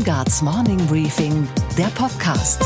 Weingarts 0.00 0.40
Morning 0.40 0.78
Briefing, 0.86 1.46
der 1.76 1.88
Podcast. 1.88 2.64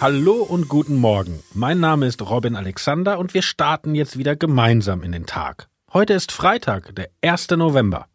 Hallo 0.00 0.42
und 0.42 0.68
guten 0.68 0.96
Morgen. 0.96 1.40
Mein 1.52 1.78
Name 1.78 2.06
ist 2.06 2.28
Robin 2.28 2.56
Alexander 2.56 3.20
und 3.20 3.32
wir 3.32 3.42
starten 3.42 3.94
jetzt 3.94 4.18
wieder 4.18 4.34
gemeinsam 4.34 5.04
in 5.04 5.12
den 5.12 5.26
Tag. 5.26 5.68
Heute 5.92 6.14
ist 6.14 6.32
Freitag, 6.32 6.96
der 6.96 7.08
1. 7.22 7.50
November. 7.50 8.06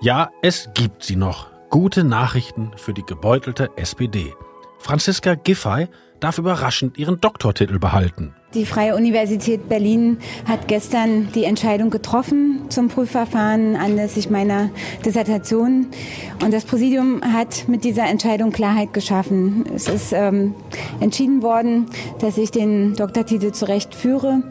Ja, 0.00 0.30
es 0.40 0.68
gibt 0.74 1.02
sie 1.02 1.16
noch. 1.16 1.48
Gute 1.70 2.04
Nachrichten 2.04 2.70
für 2.76 2.94
die 2.94 3.04
gebeutelte 3.04 3.70
SPD. 3.76 4.34
Franziska 4.78 5.34
Giffey 5.34 5.88
darf 6.20 6.38
überraschend 6.38 6.96
ihren 6.96 7.20
Doktortitel 7.20 7.80
behalten. 7.80 8.36
Die 8.54 8.66
Freie 8.66 8.94
Universität 8.94 9.68
Berlin 9.68 10.18
hat 10.44 10.68
gestern 10.68 11.28
die 11.34 11.42
Entscheidung 11.42 11.90
getroffen 11.90 12.66
zum 12.68 12.86
Prüfverfahren 12.86 13.74
anlässlich 13.74 14.30
meiner 14.30 14.70
Dissertation. 15.04 15.88
Und 16.40 16.54
das 16.54 16.64
Präsidium 16.64 17.20
hat 17.32 17.66
mit 17.66 17.82
dieser 17.82 18.04
Entscheidung 18.04 18.52
Klarheit 18.52 18.92
geschaffen. 18.92 19.64
Es 19.74 19.88
ist 19.88 20.12
ähm, 20.12 20.54
entschieden 21.00 21.42
worden, 21.42 21.86
dass 22.20 22.38
ich 22.38 22.52
den 22.52 22.94
Doktortitel 22.94 23.50
zurecht 23.50 23.92
führe. 23.92 24.44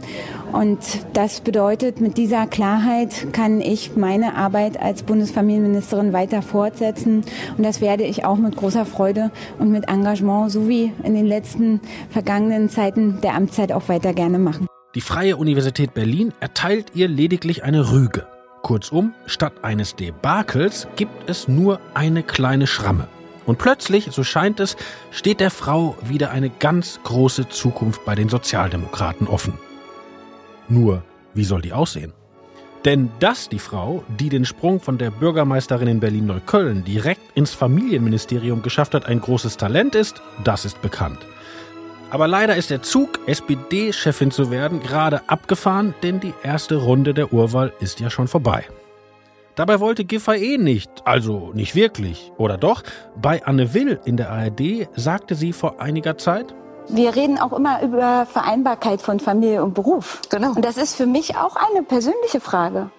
Und 0.54 0.80
das 1.14 1.42
bedeutet, 1.42 2.00
mit 2.00 2.18
dieser 2.18 2.46
Klarheit 2.46 3.34
kann 3.34 3.60
ich 3.60 3.96
meine 3.96 4.36
Arbeit 4.36 4.80
als 4.80 5.02
Bundesfamilienministerin 5.02 6.14
weiter 6.14 6.44
fortsetzen. 6.44 7.24
Und 7.58 7.66
das 7.66 7.82
werde 7.82 8.04
ich 8.04 8.24
auch 8.24 8.38
mit 8.38 8.56
großer 8.56 8.86
Freude 8.86 9.32
und 9.58 9.72
mit 9.72 9.90
Engagement, 9.90 10.52
so 10.52 10.70
wie 10.70 10.94
in 11.04 11.16
den 11.16 11.26
letzten 11.26 11.82
vergangenen 12.12 12.70
Zeiten 12.70 13.20
der 13.22 13.34
Amtszeit 13.34 13.72
auch 13.72 13.90
weiter 13.90 14.14
gerne 14.14 14.38
machen. 14.38 14.68
Die 14.94 15.02
Freie 15.02 15.38
Universität 15.38 15.96
Berlin 15.96 16.34
erteilt 16.40 16.92
ihr 16.94 17.08
lediglich 17.08 17.64
eine 17.64 17.92
Rüge. 17.92 18.28
Kurzum, 18.62 19.16
statt 19.26 19.54
eines 19.64 19.96
Debakels 19.96 20.88
gibt 20.96 21.28
es 21.30 21.48
nur 21.48 21.80
eine 21.96 22.22
kleine 22.22 22.68
Schramme. 22.68 23.08
Und 23.48 23.58
plötzlich, 23.58 24.10
so 24.12 24.24
scheint 24.24 24.60
es, 24.60 24.78
steht 25.10 25.40
der 25.40 25.52
Frau 25.52 25.98
wieder 26.04 26.30
eine 26.30 26.50
ganz 26.52 27.00
große 27.04 27.50
Zukunft 27.50 28.06
bei 28.06 28.14
den 28.14 28.30
Sozialdemokraten 28.30 29.28
offen. 29.28 29.58
Nur, 30.70 31.04
wie 31.34 31.44
soll 31.44 31.62
die 31.62 31.74
aussehen? 31.74 32.14
Denn 32.86 33.10
dass 33.20 33.48
die 33.48 33.60
Frau, 33.60 34.04
die 34.20 34.30
den 34.30 34.44
Sprung 34.44 34.80
von 34.80 34.98
der 34.98 35.10
Bürgermeisterin 35.10 35.88
in 35.88 36.00
Berlin-Neukölln 36.00 36.84
direkt 36.84 37.22
ins 37.36 37.54
Familienministerium 37.54 38.62
geschafft 38.62 38.94
hat, 38.94 39.06
ein 39.06 39.22
großes 39.22 39.56
Talent 39.56 39.96
ist, 39.96 40.22
das 40.44 40.66
ist 40.66 40.82
bekannt. 40.82 41.20
Aber 42.10 42.28
leider 42.28 42.56
ist 42.56 42.70
der 42.70 42.84
Zug, 42.84 43.20
SPD-Chefin 43.26 44.32
zu 44.32 44.52
werden, 44.52 44.82
gerade 44.82 45.28
abgefahren, 45.30 45.96
denn 46.04 46.20
die 46.20 46.34
erste 46.44 46.76
Runde 46.76 47.14
der 47.14 47.34
Urwahl 47.34 47.74
ist 47.80 48.00
ja 48.02 48.10
schon 48.10 48.28
vorbei. 48.28 48.66
Dabei 49.56 49.80
wollte 49.80 50.04
Giffey 50.04 50.56
eh 50.56 50.58
nicht, 50.58 50.90
also 51.06 51.52
nicht 51.54 51.76
wirklich. 51.76 52.32
Oder 52.38 52.58
doch? 52.58 52.84
Bei 53.16 53.44
Anne 53.46 53.74
Will 53.74 54.00
in 54.04 54.18
der 54.18 54.32
ARD 54.32 54.90
sagte 54.96 55.36
sie 55.36 55.54
vor 55.54 55.80
einiger 55.80 56.18
Zeit, 56.18 56.54
wir 56.90 57.16
reden 57.16 57.40
auch 57.40 57.54
immer 57.54 57.82
über 57.82 58.26
Vereinbarkeit 58.26 59.02
von 59.02 59.20
Familie 59.20 59.64
und 59.64 59.74
Beruf. 59.74 60.22
Genau. 60.30 60.52
Und 60.52 60.66
das 60.66 60.78
ist 60.78 60.96
für 60.96 61.06
mich 61.06 61.36
auch 61.36 61.56
eine 61.56 61.84
persönliche 61.84 62.40
Frage. 62.40 62.90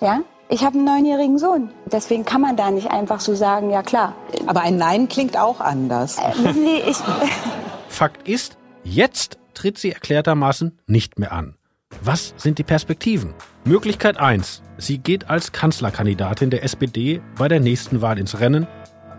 Ja? 0.00 0.20
Ich 0.48 0.64
habe 0.64 0.76
einen 0.76 0.86
neunjährigen 0.86 1.38
Sohn. 1.38 1.70
Deswegen 1.84 2.24
kann 2.24 2.40
man 2.40 2.56
da 2.56 2.70
nicht 2.70 2.90
einfach 2.90 3.20
so 3.20 3.34
sagen, 3.34 3.70
ja 3.70 3.82
klar. 3.82 4.14
Aber 4.46 4.62
ein 4.62 4.78
Nein 4.78 5.08
klingt 5.08 5.38
auch 5.38 5.60
anders. 5.60 6.16
Äh, 6.18 6.32
wissen 6.42 6.64
Sie, 6.64 6.76
ich, 6.76 6.96
Fakt 7.88 8.26
ist, 8.26 8.56
jetzt 8.82 9.38
tritt 9.52 9.76
sie 9.76 9.92
erklärtermaßen 9.92 10.78
nicht 10.86 11.18
mehr 11.18 11.32
an. 11.32 11.54
Was 12.00 12.32
sind 12.36 12.58
die 12.58 12.64
Perspektiven? 12.64 13.34
Möglichkeit 13.64 14.18
1. 14.18 14.62
Sie 14.78 14.98
geht 14.98 15.28
als 15.28 15.52
Kanzlerkandidatin 15.52 16.50
der 16.50 16.62
SPD 16.62 17.20
bei 17.36 17.48
der 17.48 17.60
nächsten 17.60 18.00
Wahl 18.00 18.18
ins 18.18 18.40
Rennen 18.40 18.66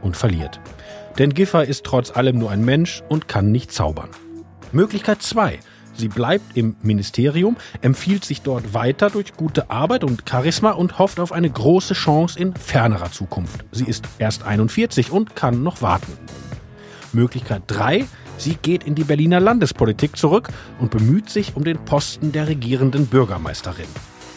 und 0.02 0.16
verliert. 0.16 0.59
Denn 1.19 1.34
Giffer 1.34 1.66
ist 1.66 1.84
trotz 1.84 2.16
allem 2.16 2.40
nur 2.40 2.50
ein 2.50 2.63
Mensch 2.63 3.03
und 3.09 3.28
kann 3.28 3.52
nicht 3.52 3.72
zaubern. 3.74 4.09
Möglichkeit 4.72 5.22
2. 5.22 5.59
Sie 5.94 6.07
bleibt 6.07 6.56
im 6.56 6.78
Ministerium, 6.81 7.57
empfiehlt 7.81 8.24
sich 8.24 8.41
dort 8.41 8.74
weiter 8.74 9.09
durch 9.09 9.34
gute 9.34 9.69
Arbeit 9.69 10.06
und 10.06 10.24
Charisma 10.28 10.72
und 10.72 10.97
hofft 10.97 11.19
auf 11.19 11.34
eine 11.34 11.50
große 11.50 11.94
Chance 11.94 12.40
in 12.40 12.56
fernerer 12.56 13.12
Zukunft. 13.12 13.66
Sie 13.74 13.84
ist 13.84 14.06
erst 14.18 14.44
41 14.44 15.12
und 15.12 15.35
kann 15.35 15.62
noch 15.62 15.81
warten. 15.81 16.13
Möglichkeit 17.12 17.63
3. 17.68 18.06
Sie 18.38 18.56
geht 18.62 18.85
in 18.85 18.96
die 18.96 19.03
Berliner 19.03 19.41
Landespolitik 19.41 20.16
zurück 20.16 20.47
und 20.79 20.91
bemüht 20.91 21.29
sich 21.29 21.58
um 21.58 21.66
den 21.66 21.84
Posten 21.84 22.31
der 22.31 22.47
regierenden 22.47 23.08
Bürgermeisterin. 23.08 23.88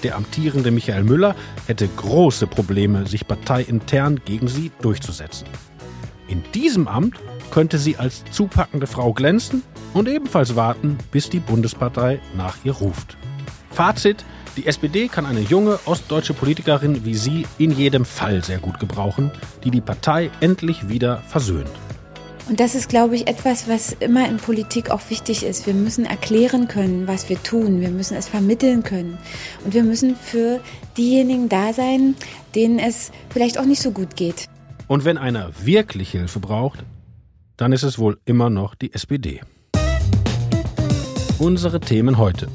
Der 0.03 0.17
amtierende 0.17 0.73
Michael 0.73 1.05
Müller 1.05 1.37
hätte 1.69 1.87
große 1.87 2.49
Probleme, 2.49 3.07
sich 3.07 3.29
parteiintern 3.29 4.21
gegen 4.25 4.49
sie 4.49 4.73
durchzusetzen. 4.81 5.47
In 6.33 6.43
diesem 6.55 6.89
Amt 6.89 7.17
könnte 7.51 7.77
sie 7.77 7.99
als 7.99 8.25
zupackende 8.31 8.87
Frau 8.87 9.13
glänzen 9.13 9.63
und 9.93 10.09
ebenfalls 10.09 10.57
warten, 10.57 10.97
bis 11.11 11.29
die 11.29 11.41
Bundespartei 11.41 12.21
nach 12.35 12.57
ihr 12.65 12.73
ruft. 12.73 13.19
Fazit, 13.71 14.25
die 14.57 14.65
SPD 14.67 15.09
kann 15.09 15.27
eine 15.27 15.43
junge 15.43 15.79
ostdeutsche 15.85 16.33
Politikerin 16.33 17.05
wie 17.05 17.17
sie 17.17 17.47
in 17.59 17.71
jedem 17.71 18.07
Fall 18.07 18.43
sehr 18.43 18.57
gut 18.57 18.81
gebrauchen, 18.81 19.31
die 19.63 19.71
die 19.71 19.83
Partei 19.83 20.31
endlich 20.41 20.89
wieder 20.89 21.19
versöhnt. 21.29 21.69
Und 22.49 22.61
das 22.61 22.75
ist, 22.75 22.89
glaube 22.89 23.15
ich, 23.15 23.29
etwas, 23.29 23.69
was 23.69 23.93
immer 24.01 24.27
in 24.27 24.39
Politik 24.39 24.91
auch 24.91 25.03
wichtig 25.11 25.45
ist. 25.45 25.67
Wir 25.67 25.75
müssen 25.75 26.07
erklären 26.07 26.67
können, 26.67 27.07
was 27.07 27.29
wir 27.29 27.41
tun. 27.43 27.83
Wir 27.83 27.91
müssen 27.91 28.17
es 28.17 28.27
vermitteln 28.27 28.83
können. 28.83 29.19
Und 29.67 29.75
wir 29.75 29.85
müssen 29.85 30.17
für 30.17 30.61
diejenigen 30.97 31.51
da 31.51 31.75
sein, 31.75 32.15
denen 32.55 32.79
es 32.79 33.13
vielleicht 33.29 33.59
auch 33.59 33.67
nicht 33.67 33.83
so 33.83 33.91
gut 33.91 34.17
geht. 34.17 34.49
Und 34.93 35.07
wenn 35.07 35.17
einer 35.17 35.49
wirklich 35.65 36.11
Hilfe 36.11 36.39
braucht, 36.39 36.85
dann 37.57 37.73
ist 37.73 37.83
es 37.83 37.99
wohl 37.99 38.19
immer 38.27 38.51
noch 38.51 38.75
die 38.75 38.93
SPD. 38.93 39.41
Unsere 41.39 41.81
Themen 41.81 42.19
heute. 42.19 42.49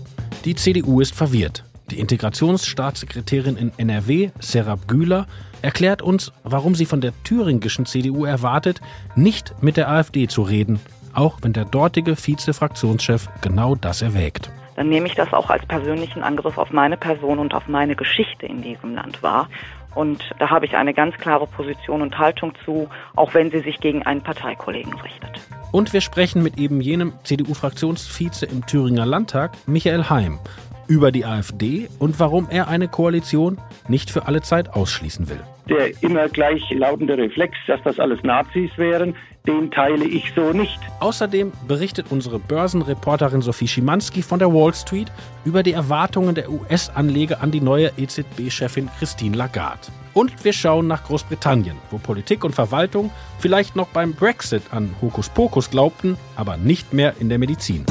Die 0.46 0.54
CDU 0.54 1.02
ist 1.02 1.16
verwirrt. 1.16 1.64
Die 1.90 2.00
Integrationsstaatssekretärin 2.00 3.58
in 3.58 3.72
NRW, 3.78 4.30
Serap 4.38 4.88
Güler, 4.88 5.26
erklärt 5.64 6.04
uns, 6.04 6.32
warum 6.44 6.76
sie 6.76 6.86
von 6.86 7.02
der 7.02 7.12
thüringischen 7.24 7.88
CDU 7.88 8.26
erwartet, 8.26 8.82
nicht 9.16 9.56
mit 9.64 9.76
der 9.76 9.90
AfD 9.90 10.28
zu 10.28 10.44
reden, 10.44 10.80
auch 11.16 11.40
wenn 11.42 11.54
der 11.54 11.66
dortige 11.66 12.16
Vize-Fraktionschef 12.16 13.30
genau 13.42 13.74
das 13.74 14.04
erwägt. 14.04 14.52
Dann 14.76 14.90
nehme 14.90 15.08
ich 15.08 15.16
das 15.16 15.34
auch 15.34 15.50
als 15.50 15.66
persönlichen 15.66 16.22
Angriff 16.22 16.60
auf 16.60 16.70
meine 16.70 16.98
Person 16.98 17.40
und 17.40 17.56
auf 17.56 17.68
meine 17.68 17.96
Geschichte 17.96 18.46
in 18.46 18.62
diesem 18.62 18.94
Land 18.94 19.24
wahr. 19.24 19.50
Und 19.96 20.24
da 20.40 20.50
habe 20.50 20.66
ich 20.66 20.76
eine 20.76 20.94
ganz 20.94 21.16
klare 21.18 21.48
Position 21.48 22.02
und 22.02 22.18
Haltung 22.18 22.54
zu, 22.66 22.88
auch 23.16 23.34
wenn 23.34 23.50
sie 23.52 23.60
sich 23.60 23.80
gegen 23.80 24.04
einen 24.04 24.22
Parteikollegen 24.22 24.94
richtet. 25.02 25.40
Und 25.72 25.94
wir 25.94 26.02
sprechen 26.02 26.44
mit 26.44 26.58
eben 26.58 26.82
jenem 26.82 27.14
CDU-Fraktionsvize 27.24 28.46
im 28.46 28.66
Thüringer 28.66 29.06
Landtag, 29.06 29.52
Michael 29.66 30.10
Heim, 30.10 30.40
über 30.88 31.12
die 31.12 31.26
AfD 31.26 31.90
und 32.00 32.20
warum 32.20 32.48
er 32.50 32.68
eine 32.68 32.88
Koalition 32.88 33.58
nicht 33.88 34.10
für 34.10 34.28
alle 34.28 34.42
Zeit 34.42 34.74
ausschließen 34.74 35.30
will. 35.30 35.42
Der 35.70 35.92
immer 36.02 36.30
gleich 36.30 36.64
lautende 36.72 37.18
Reflex, 37.18 37.58
dass 37.68 37.82
das 37.84 38.00
alles 38.00 38.24
Nazis 38.24 38.72
wären, 38.78 39.16
den 39.48 39.72
teile 39.72 40.06
ich 40.06 40.34
so 40.36 40.52
nicht. 40.52 40.80
Außerdem 41.00 41.52
berichtet 41.68 42.08
unsere 42.10 42.38
Börsenreporterin 42.40 43.42
Sophie 43.42 43.68
Schimanski 43.68 44.22
von 44.22 44.40
der 44.40 44.54
Wall 44.54 44.74
Street 44.74 45.12
über 45.46 45.64
die 45.64 45.72
Erwartungen 45.72 46.36
der 46.36 46.52
US-Anleger 46.52 47.42
an 47.42 47.52
die 47.52 47.62
neue 47.62 47.92
EZB-Chefin 47.98 48.90
Christine 49.00 49.38
Lagarde. 49.38 49.88
Und 50.14 50.44
wir 50.44 50.54
schauen 50.54 50.88
nach 50.88 51.04
Großbritannien, 51.04 51.78
wo 51.92 52.00
Politik 52.00 52.44
und 52.44 52.54
Verwaltung 52.54 53.12
vielleicht 53.40 53.76
noch 53.76 53.88
beim 53.90 54.14
Brexit 54.14 54.64
an 54.72 54.96
Hokuspokus 55.02 55.70
glaubten, 55.70 56.18
aber 56.36 56.58
nicht 56.58 56.94
mehr 56.94 57.14
in 57.20 57.30
der 57.30 57.38
Medizin. 57.38 57.86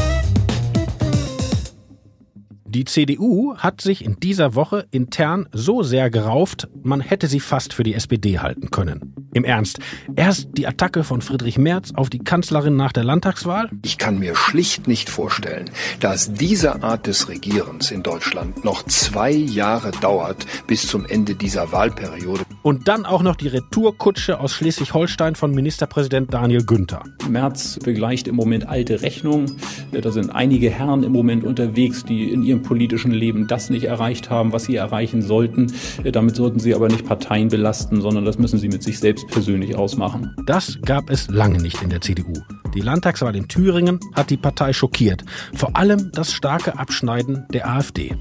Die 2.76 2.84
CDU 2.84 3.56
hat 3.56 3.80
sich 3.80 4.04
in 4.04 4.20
dieser 4.20 4.54
Woche 4.54 4.86
intern 4.90 5.48
so 5.50 5.82
sehr 5.82 6.10
gerauft, 6.10 6.68
man 6.82 7.00
hätte 7.00 7.26
sie 7.26 7.40
fast 7.40 7.72
für 7.72 7.84
die 7.84 7.94
SPD 7.94 8.38
halten 8.38 8.70
können. 8.70 9.14
Im 9.32 9.44
Ernst, 9.44 9.80
erst 10.14 10.48
die 10.52 10.66
Attacke 10.66 11.02
von 11.02 11.22
Friedrich 11.22 11.56
Merz 11.56 11.92
auf 11.94 12.10
die 12.10 12.18
Kanzlerin 12.18 12.76
nach 12.76 12.92
der 12.92 13.04
Landtagswahl? 13.04 13.70
Ich 13.82 13.96
kann 13.96 14.18
mir 14.18 14.34
schlicht 14.34 14.88
nicht 14.88 15.08
vorstellen, 15.08 15.70
dass 16.00 16.32
diese 16.34 16.82
Art 16.82 17.06
des 17.06 17.28
Regierens 17.30 17.90
in 17.90 18.02
Deutschland 18.02 18.64
noch 18.64 18.82
zwei 18.84 19.30
Jahre 19.30 19.90
dauert 19.90 20.46
bis 20.66 20.86
zum 20.86 21.06
Ende 21.06 21.34
dieser 21.34 21.72
Wahlperiode. 21.72 22.44
Und 22.62 22.88
dann 22.88 23.06
auch 23.06 23.22
noch 23.22 23.36
die 23.36 23.48
Retourkutsche 23.48 24.40
aus 24.40 24.52
Schleswig-Holstein 24.52 25.34
von 25.34 25.50
Ministerpräsident 25.52 26.32
Daniel 26.32 26.64
Günther. 26.64 27.02
Merz 27.28 27.78
begleicht 27.82 28.28
im 28.28 28.36
Moment 28.36 28.68
alte 28.68 29.02
Rechnungen. 29.02 29.56
Da 29.92 30.10
sind 30.10 30.30
einige 30.30 30.70
Herren 30.70 31.02
im 31.02 31.12
Moment 31.12 31.44
unterwegs, 31.44 32.04
die 32.04 32.32
in 32.32 32.42
ihrem 32.42 32.65
politischen 32.66 33.12
Leben 33.12 33.46
das 33.46 33.70
nicht 33.70 33.84
erreicht 33.84 34.28
haben, 34.28 34.52
was 34.52 34.64
sie 34.64 34.76
erreichen 34.76 35.22
sollten. 35.22 35.72
Damit 36.04 36.36
sollten 36.36 36.58
sie 36.58 36.74
aber 36.74 36.88
nicht 36.88 37.06
Parteien 37.06 37.48
belasten, 37.48 38.00
sondern 38.00 38.24
das 38.24 38.38
müssen 38.38 38.58
sie 38.58 38.68
mit 38.68 38.82
sich 38.82 38.98
selbst 38.98 39.26
höchstpersönlich 39.26 39.76
ausmachen. 39.76 40.34
Das 40.46 40.78
gab 40.82 41.10
es 41.10 41.28
lange 41.28 41.60
nicht 41.60 41.82
in 41.82 41.90
der 41.90 42.00
CDU. 42.00 42.32
Die 42.74 42.80
Landtagswahl 42.80 43.36
in 43.36 43.48
Thüringen 43.48 44.00
hat 44.14 44.30
die 44.30 44.36
Partei 44.36 44.72
schockiert. 44.72 45.24
Vor 45.54 45.76
allem 45.76 46.10
das 46.12 46.32
starke 46.32 46.78
Abschneiden 46.78 47.46
der 47.52 47.68
AfD. 47.68 48.14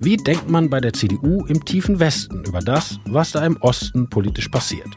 Wie 0.00 0.16
denkt 0.16 0.48
man 0.48 0.70
bei 0.70 0.80
der 0.80 0.92
CDU 0.92 1.44
im 1.46 1.64
tiefen 1.64 1.98
Westen 1.98 2.44
über 2.44 2.60
das, 2.60 2.98
was 3.06 3.32
da 3.32 3.44
im 3.44 3.56
Osten 3.58 4.08
politisch 4.08 4.48
passiert? 4.48 4.88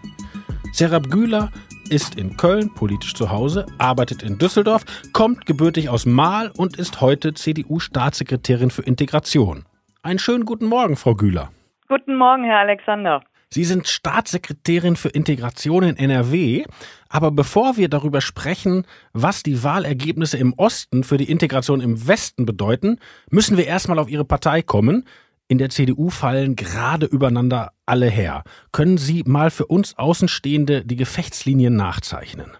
Serap 0.73 1.09
Güler 1.09 1.51
ist 1.91 2.15
in 2.15 2.37
Köln 2.37 2.73
politisch 2.73 3.13
zu 3.13 3.29
Hause, 3.29 3.65
arbeitet 3.77 4.23
in 4.23 4.37
Düsseldorf, 4.37 4.85
kommt 5.11 5.45
gebürtig 5.45 5.89
aus 5.89 6.05
Mahl 6.05 6.49
und 6.55 6.77
ist 6.77 7.01
heute 7.01 7.33
CDU-Staatssekretärin 7.33 8.71
für 8.71 8.83
Integration. 8.83 9.65
Einen 10.01 10.17
schönen 10.17 10.45
guten 10.45 10.67
Morgen, 10.67 10.95
Frau 10.95 11.15
Güler. 11.15 11.51
Guten 11.89 12.15
Morgen, 12.15 12.45
Herr 12.45 12.59
Alexander. 12.59 13.21
Sie 13.49 13.65
sind 13.65 13.89
Staatssekretärin 13.89 14.95
für 14.95 15.09
Integration 15.09 15.83
in 15.83 15.97
NRW. 15.97 16.63
Aber 17.09 17.31
bevor 17.31 17.75
wir 17.75 17.89
darüber 17.89 18.21
sprechen, 18.21 18.85
was 19.11 19.43
die 19.43 19.61
Wahlergebnisse 19.61 20.37
im 20.37 20.53
Osten 20.53 21.03
für 21.03 21.17
die 21.17 21.29
Integration 21.29 21.81
im 21.81 22.07
Westen 22.07 22.45
bedeuten, 22.45 22.99
müssen 23.29 23.57
wir 23.57 23.67
erstmal 23.67 23.99
auf 23.99 24.09
Ihre 24.09 24.23
Partei 24.23 24.61
kommen. 24.61 25.05
In 25.51 25.57
der 25.57 25.67
CDU 25.67 26.09
fallen 26.09 26.55
gerade 26.55 27.05
übereinander 27.05 27.71
alle 27.85 28.05
her. 28.05 28.43
Können 28.71 28.97
Sie 28.97 29.23
mal 29.27 29.49
für 29.49 29.65
uns 29.65 29.97
Außenstehende 29.99 30.85
die 30.85 30.95
Gefechtslinien 30.95 31.75
nachzeichnen? 31.75 32.55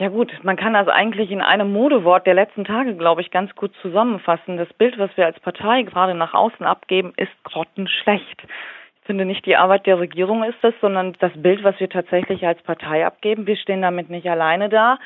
Ja 0.00 0.08
gut, 0.08 0.32
man 0.42 0.56
kann 0.56 0.72
das 0.72 0.88
eigentlich 0.88 1.30
in 1.30 1.40
einem 1.40 1.72
Modewort 1.72 2.26
der 2.26 2.34
letzten 2.34 2.64
Tage, 2.64 2.96
glaube 2.96 3.20
ich, 3.20 3.30
ganz 3.30 3.54
gut 3.54 3.70
zusammenfassen. 3.82 4.56
Das 4.56 4.72
Bild, 4.72 4.98
was 4.98 5.16
wir 5.16 5.26
als 5.26 5.38
Partei 5.38 5.82
gerade 5.82 6.16
nach 6.16 6.34
außen 6.34 6.66
abgeben, 6.66 7.12
ist 7.16 7.30
grottenschlecht. 7.44 8.42
Ich 8.42 9.06
finde 9.06 9.24
nicht 9.24 9.46
die 9.46 9.54
Arbeit 9.54 9.86
der 9.86 10.00
Regierung 10.00 10.42
ist 10.42 10.58
es, 10.62 10.74
sondern 10.80 11.14
das 11.20 11.34
Bild, 11.36 11.62
was 11.62 11.78
wir 11.78 11.88
tatsächlich 11.88 12.44
als 12.44 12.60
Partei 12.62 13.06
abgeben. 13.06 13.46
Wir 13.46 13.56
stehen 13.56 13.82
damit 13.82 14.10
nicht 14.10 14.28
alleine 14.28 14.68
da. 14.68 14.98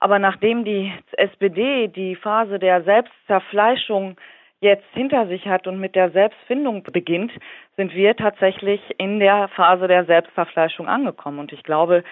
Aber 0.00 0.18
nachdem 0.18 0.64
die 0.64 0.94
SPD 1.12 1.88
die 1.88 2.16
Phase 2.16 2.58
der 2.58 2.84
Selbstzerfleischung 2.84 4.16
jetzt 4.62 4.86
hinter 4.94 5.26
sich 5.26 5.46
hat 5.46 5.66
und 5.66 5.78
mit 5.78 5.94
der 5.94 6.10
Selbstfindung 6.10 6.84
beginnt, 6.84 7.32
sind 7.76 7.94
wir 7.94 8.16
tatsächlich 8.16 8.80
in 8.96 9.18
der 9.18 9.48
Phase 9.48 9.88
der 9.88 10.04
Selbstverfleischung 10.04 10.88
angekommen. 10.88 11.40
Und 11.40 11.52
ich 11.52 11.64
glaube, 11.64 12.04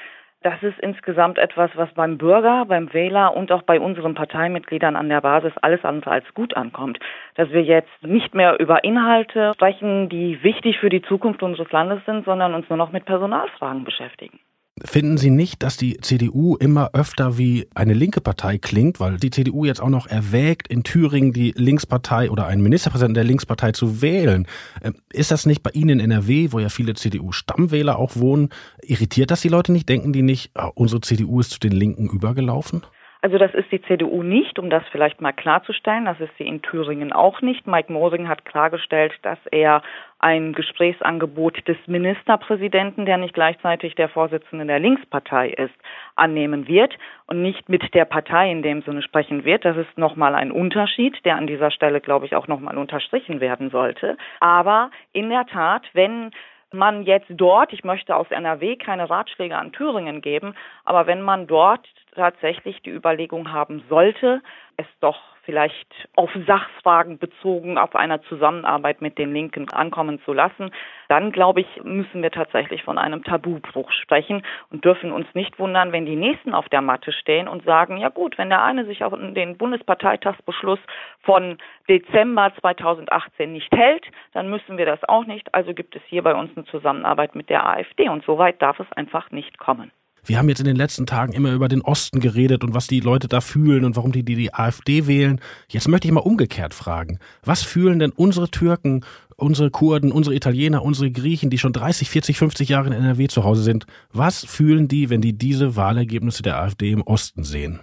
das 0.43 0.61
ist 0.63 0.79
insgesamt 0.81 1.39
etwas, 1.39 1.71
was 1.75 1.93
beim 1.95 2.19
Bürger, 2.19 2.65
beim 2.65 2.93
Wähler 2.93 3.37
und 3.37 3.53
auch 3.53 3.63
bei 3.63 3.79
unseren 3.79 4.15
Parteimitgliedern 4.15 4.97
an 4.97 5.09
der 5.09 5.21
Basis 5.21 5.53
alles 5.61 5.85
andere 5.85 6.11
als 6.11 6.25
gut 6.35 6.57
ankommt. 6.57 6.99
Dass 7.37 7.51
wir 7.51 7.63
jetzt 7.63 8.03
nicht 8.03 8.35
mehr 8.35 8.59
über 8.59 8.83
Inhalte 8.83 9.53
sprechen, 9.55 10.09
die 10.09 10.43
wichtig 10.43 10.79
für 10.79 10.89
die 10.89 11.03
Zukunft 11.03 11.43
unseres 11.43 11.71
Landes 11.71 12.05
sind, 12.05 12.25
sondern 12.25 12.55
uns 12.55 12.69
nur 12.69 12.79
noch 12.79 12.91
mit 12.91 13.05
Personalfragen 13.05 13.85
beschäftigen. 13.85 14.41
Finden 14.85 15.19
Sie 15.19 15.31
nicht, 15.31 15.63
dass 15.63 15.77
die 15.77 15.99
CDU 16.01 16.57
immer 16.57 16.91
öfter 16.95 17.37
wie 17.37 17.69
eine 17.75 17.93
linke 17.93 18.21
Partei 18.21 18.59
klingt, 18.59 18.99
weil 18.99 19.19
die 19.19 19.31
CDU 19.31 19.65
jetzt 19.65 19.81
auch 19.81 19.89
noch 19.89 20.07
erwägt, 20.07 20.69
in 20.69 20.83
Thüringen 20.83 21.33
die 21.33 21.53
Linkspartei 21.57 22.31
oder 22.31 22.47
einen 22.47 22.63
Ministerpräsidenten 22.63 23.15
der 23.15 23.25
Linkspartei 23.25 23.73
zu 23.73 24.01
wählen? 24.01 24.47
Ähm, 24.83 24.95
ist 25.13 25.31
das 25.31 25.47
nicht 25.47 25.63
bei 25.63 25.71
Ihnen 25.71 26.01
in 26.01 26.11
NRW, 26.11 26.53
wo 26.53 26.59
ja 26.59 26.69
viele 26.69 26.95
CDU-Stammwähler 26.95 27.99
auch 27.99 28.17
wohnen, 28.17 28.49
irritiert 28.83 29.31
das 29.31 29.43
die 29.43 29.49
Leute 29.49 29.73
nicht? 29.73 29.89
Denken 29.89 30.13
die 30.13 30.23
nicht, 30.23 30.51
ah, 30.55 30.71
unsere 30.75 31.01
CDU 31.01 31.41
ist 31.41 31.51
zu 31.51 31.61
den 31.61 31.73
Linken 31.73 32.09
übergelaufen? 32.09 32.83
Also 33.23 33.37
das 33.37 33.53
ist 33.55 33.71
die 33.71 33.83
CDU 33.83 34.23
nicht, 34.23 34.59
um 34.59 34.71
das 34.71 34.83
vielleicht 34.91 35.21
mal 35.21 35.33
klarzustellen. 35.33 36.07
Das 36.07 36.21
ist 36.21 36.37
sie 36.39 36.47
in 36.47 36.63
Thüringen 36.63 37.13
auch 37.13 37.43
nicht. 37.43 37.67
Mike 37.67 37.93
Mosing 37.93 38.29
hat 38.29 38.47
klargestellt, 38.47 39.13
dass 39.23 39.39
er 39.51 39.83
ein 40.19 40.53
Gesprächsangebot 40.53 41.67
des 41.69 41.77
Ministerpräsidenten, 41.87 43.05
der 43.05 43.19
nicht 43.19 43.35
gleichzeitig 43.35 43.95
der 43.95 44.09
Vorsitzende 44.09 44.65
der 44.65 44.79
Linkspartei 44.79 45.51
ist, 45.51 45.75
annehmen 46.17 46.67
wird 46.67 46.97
und 47.27 47.43
nicht 47.43 47.69
mit 47.69 47.95
der 47.95 48.07
Partei 48.07 48.51
in 48.51 48.63
dem 48.63 48.83
Sinne 48.83 49.03
sprechen 49.03 49.45
wird. 49.45 49.65
Das 49.65 49.77
ist 49.77 49.99
nochmal 49.99 50.35
ein 50.35 50.51
Unterschied, 50.51 51.23
der 51.25 51.37
an 51.37 51.47
dieser 51.47 51.71
Stelle, 51.71 52.01
glaube 52.01 52.27
ich, 52.27 52.37
auch 52.37 52.49
nochmal 52.49 52.79
unterstrichen 52.79 53.41
werden 53.41 53.71
sollte. 53.71 54.17
Aber 54.41 54.91
in 55.13 55.29
der 55.29 55.47
Tat, 55.47 55.83
wenn 55.93 56.31
man 56.73 57.05
jetzt 57.05 57.29
dort, 57.31 57.73
ich 57.73 57.85
möchte 57.85 58.17
aus 58.17 58.31
NRW 58.31 58.77
keine 58.77 59.09
Ratschläge 59.11 59.57
an 59.57 59.73
Thüringen 59.73 60.21
geben, 60.21 60.55
aber 60.85 61.07
wenn 61.07 61.23
man 61.23 61.47
dort 61.47 61.87
tatsächlich 62.15 62.81
die 62.83 62.91
Überlegung 62.91 63.53
haben 63.53 63.83
sollte, 63.89 64.43
es 64.77 64.87
doch 65.01 65.21
vielleicht 65.45 66.09
auf 66.17 66.31
Sachfragen 66.47 67.19
bezogen 67.19 67.79
auf 67.79 67.97
einer 67.97 68.23
Zusammenarbeit 68.23 69.01
mit 69.01 69.19
den 69.19 69.33
Linken 69.33 69.69
ankommen 69.71 70.21
zu 70.25 70.33
lassen, 70.33 70.71
dann 71.09 71.33
glaube 71.33 71.61
ich, 71.61 71.67
müssen 71.83 72.23
wir 72.23 72.31
tatsächlich 72.31 72.83
von 72.83 72.99
einem 72.99 73.25
Tabubruch 73.25 73.91
sprechen 73.93 74.43
und 74.71 74.85
dürfen 74.85 75.13
uns 75.13 75.27
nicht 75.35 75.59
wundern, 75.59 75.93
wenn 75.93 76.07
die 76.07 76.17
Nächsten 76.17 76.55
auf 76.55 76.69
der 76.69 76.83
Matte 76.83 77.13
stehen 77.13 77.49
und 77.49 77.65
sagen, 77.65 77.97
ja 77.97 78.09
gut, 78.09 78.39
wenn 78.39 78.51
der 78.51 78.63
eine 78.63 78.85
sich 78.85 79.03
auf 79.05 79.13
den 79.13 79.57
Bundesparteitagsbeschluss 79.57 80.81
von 81.23 81.59
Dezember 81.89 82.53
2018 82.61 83.53
nicht 83.53 83.75
hält, 83.75 84.07
dann 84.33 84.51
müssen 84.51 84.79
wir 84.79 84.87
das 84.87 85.03
auch 85.05 85.25
nicht. 85.25 85.55
Also 85.55 85.75
gibt 85.75 85.97
es 85.97 86.03
hier 86.07 86.23
bei 86.23 86.35
uns 86.35 86.57
eine 86.57 86.67
Zusammenarbeit 86.67 87.35
mit 87.35 87.51
der 87.51 87.67
AfD 87.67 88.09
und 88.09 88.25
so 88.25 88.39
weit 88.39 88.61
darf 88.63 88.79
es 88.81 88.93
einfach 88.93 89.31
nicht 89.31 89.59
kommen. 89.59 89.91
Wir 90.25 90.39
haben 90.39 90.49
jetzt 90.49 90.61
in 90.61 90.67
den 90.67 90.77
letzten 90.77 91.07
Tagen 91.07 91.33
immer 91.33 91.53
über 91.53 91.69
den 91.69 91.83
Osten 91.83 92.21
geredet 92.21 92.63
und 92.65 92.75
was 92.75 92.87
die 92.87 93.01
Leute 93.01 93.29
da 93.29 93.41
fühlen 93.41 93.85
und 93.85 93.97
warum 93.97 94.13
die 94.13 94.23
die, 94.23 94.37
die 94.37 94.55
AfD 94.55 95.07
wählen. 95.07 95.41
Jetzt 95.69 95.89
möchte 95.89 96.09
ich 96.09 96.15
mal 96.15 96.21
umgekehrt 96.21 96.75
fragen. 96.75 97.19
Was 97.45 97.63
fühlen 97.63 97.99
denn 97.99 98.13
unsere 98.13 98.51
Türken, 98.51 99.05
unsere 99.37 99.71
Kurden, 99.71 100.13
unsere 100.13 100.37
Italiener, 100.37 100.83
unsere 100.83 101.11
Griechen, 101.11 101.51
die 101.51 101.59
schon 101.59 101.73
30, 101.73 102.11
40, 102.11 102.39
50 102.39 102.69
Jahre 102.69 102.89
in 102.89 102.93
NRW 102.93 103.29
zu 103.29 103.45
Hause 103.45 103.63
sind? 103.63 103.87
Was 104.13 104.45
fühlen 104.45 104.89
die, 104.89 105.11
wenn 105.11 105.21
die 105.21 105.37
diese 105.37 105.77
Wahlergebnisse 105.77 106.43
der 106.43 106.61
AfD 106.61 106.91
im 106.91 107.03
Osten 107.03 107.45
sehen? 107.45 107.81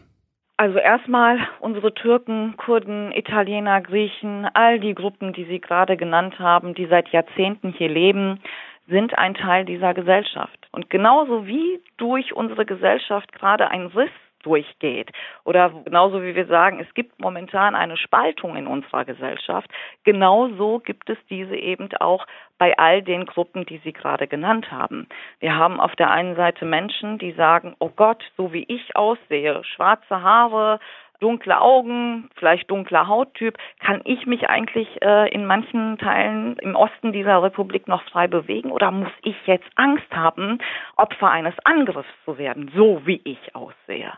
Also 0.59 0.79
erstmal 0.79 1.37
unsere 1.59 1.93
Türken, 1.93 2.55
Kurden, 2.57 3.11
Italiener, 3.11 3.79
Griechen, 3.81 4.47
all 4.55 4.79
die 4.79 4.95
Gruppen, 4.95 5.31
die 5.31 5.45
Sie 5.45 5.59
gerade 5.59 5.97
genannt 5.97 6.39
haben, 6.39 6.73
die 6.73 6.87
seit 6.87 7.09
Jahrzehnten 7.09 7.73
hier 7.73 7.89
leben, 7.89 8.39
sind 8.87 9.17
ein 9.17 9.33
Teil 9.33 9.65
dieser 9.65 9.93
Gesellschaft. 9.93 10.67
Und 10.71 10.89
genauso 10.89 11.45
wie 11.45 11.79
durch 11.97 12.33
unsere 12.33 12.65
Gesellschaft 12.65 13.31
gerade 13.33 13.69
ein 13.69 13.87
Riss 13.87 14.11
durchgeht 14.43 15.11
oder 15.43 15.69
genauso 15.83 16.21
wie 16.23 16.35
wir 16.35 16.45
sagen, 16.45 16.79
es 16.79 16.93
gibt 16.93 17.19
momentan 17.19 17.75
eine 17.75 17.97
Spaltung 17.97 18.55
in 18.55 18.67
unserer 18.67 19.03
Gesellschaft, 19.03 19.69
genauso 20.03 20.79
gibt 20.79 21.09
es 21.09 21.17
diese 21.29 21.55
eben 21.55 21.89
auch 21.99 22.25
bei 22.57 22.77
all 22.77 23.01
den 23.01 23.25
Gruppen, 23.25 23.65
die 23.65 23.79
Sie 23.79 23.93
gerade 23.93 24.27
genannt 24.27 24.71
haben. 24.71 25.07
Wir 25.39 25.55
haben 25.55 25.79
auf 25.79 25.95
der 25.95 26.11
einen 26.11 26.35
Seite 26.35 26.65
Menschen, 26.65 27.17
die 27.17 27.33
sagen, 27.33 27.75
oh 27.79 27.89
Gott, 27.89 28.23
so 28.37 28.53
wie 28.53 28.65
ich 28.67 28.95
aussehe, 28.95 29.63
schwarze 29.63 30.21
Haare, 30.21 30.79
dunkle 31.19 31.59
Augen, 31.59 32.29
vielleicht 32.35 32.69
dunkler 32.69 33.07
Hauttyp, 33.07 33.57
kann 33.79 34.01
ich 34.05 34.25
mich 34.25 34.49
eigentlich 34.49 34.87
äh, 35.01 35.29
in 35.33 35.45
manchen 35.45 35.97
Teilen 35.97 36.57
im 36.59 36.75
Osten 36.75 37.11
dieser 37.11 37.41
Republik 37.41 37.87
noch 37.87 38.03
frei 38.03 38.27
bewegen 38.27 38.71
oder 38.71 38.91
muss 38.91 39.11
ich 39.23 39.35
jetzt 39.45 39.67
Angst 39.75 40.11
haben, 40.11 40.59
Opfer 40.95 41.29
eines 41.29 41.55
Angriffs 41.63 42.09
zu 42.25 42.37
werden, 42.37 42.71
so 42.75 43.01
wie 43.05 43.21
ich 43.23 43.55
aussehe? 43.55 44.13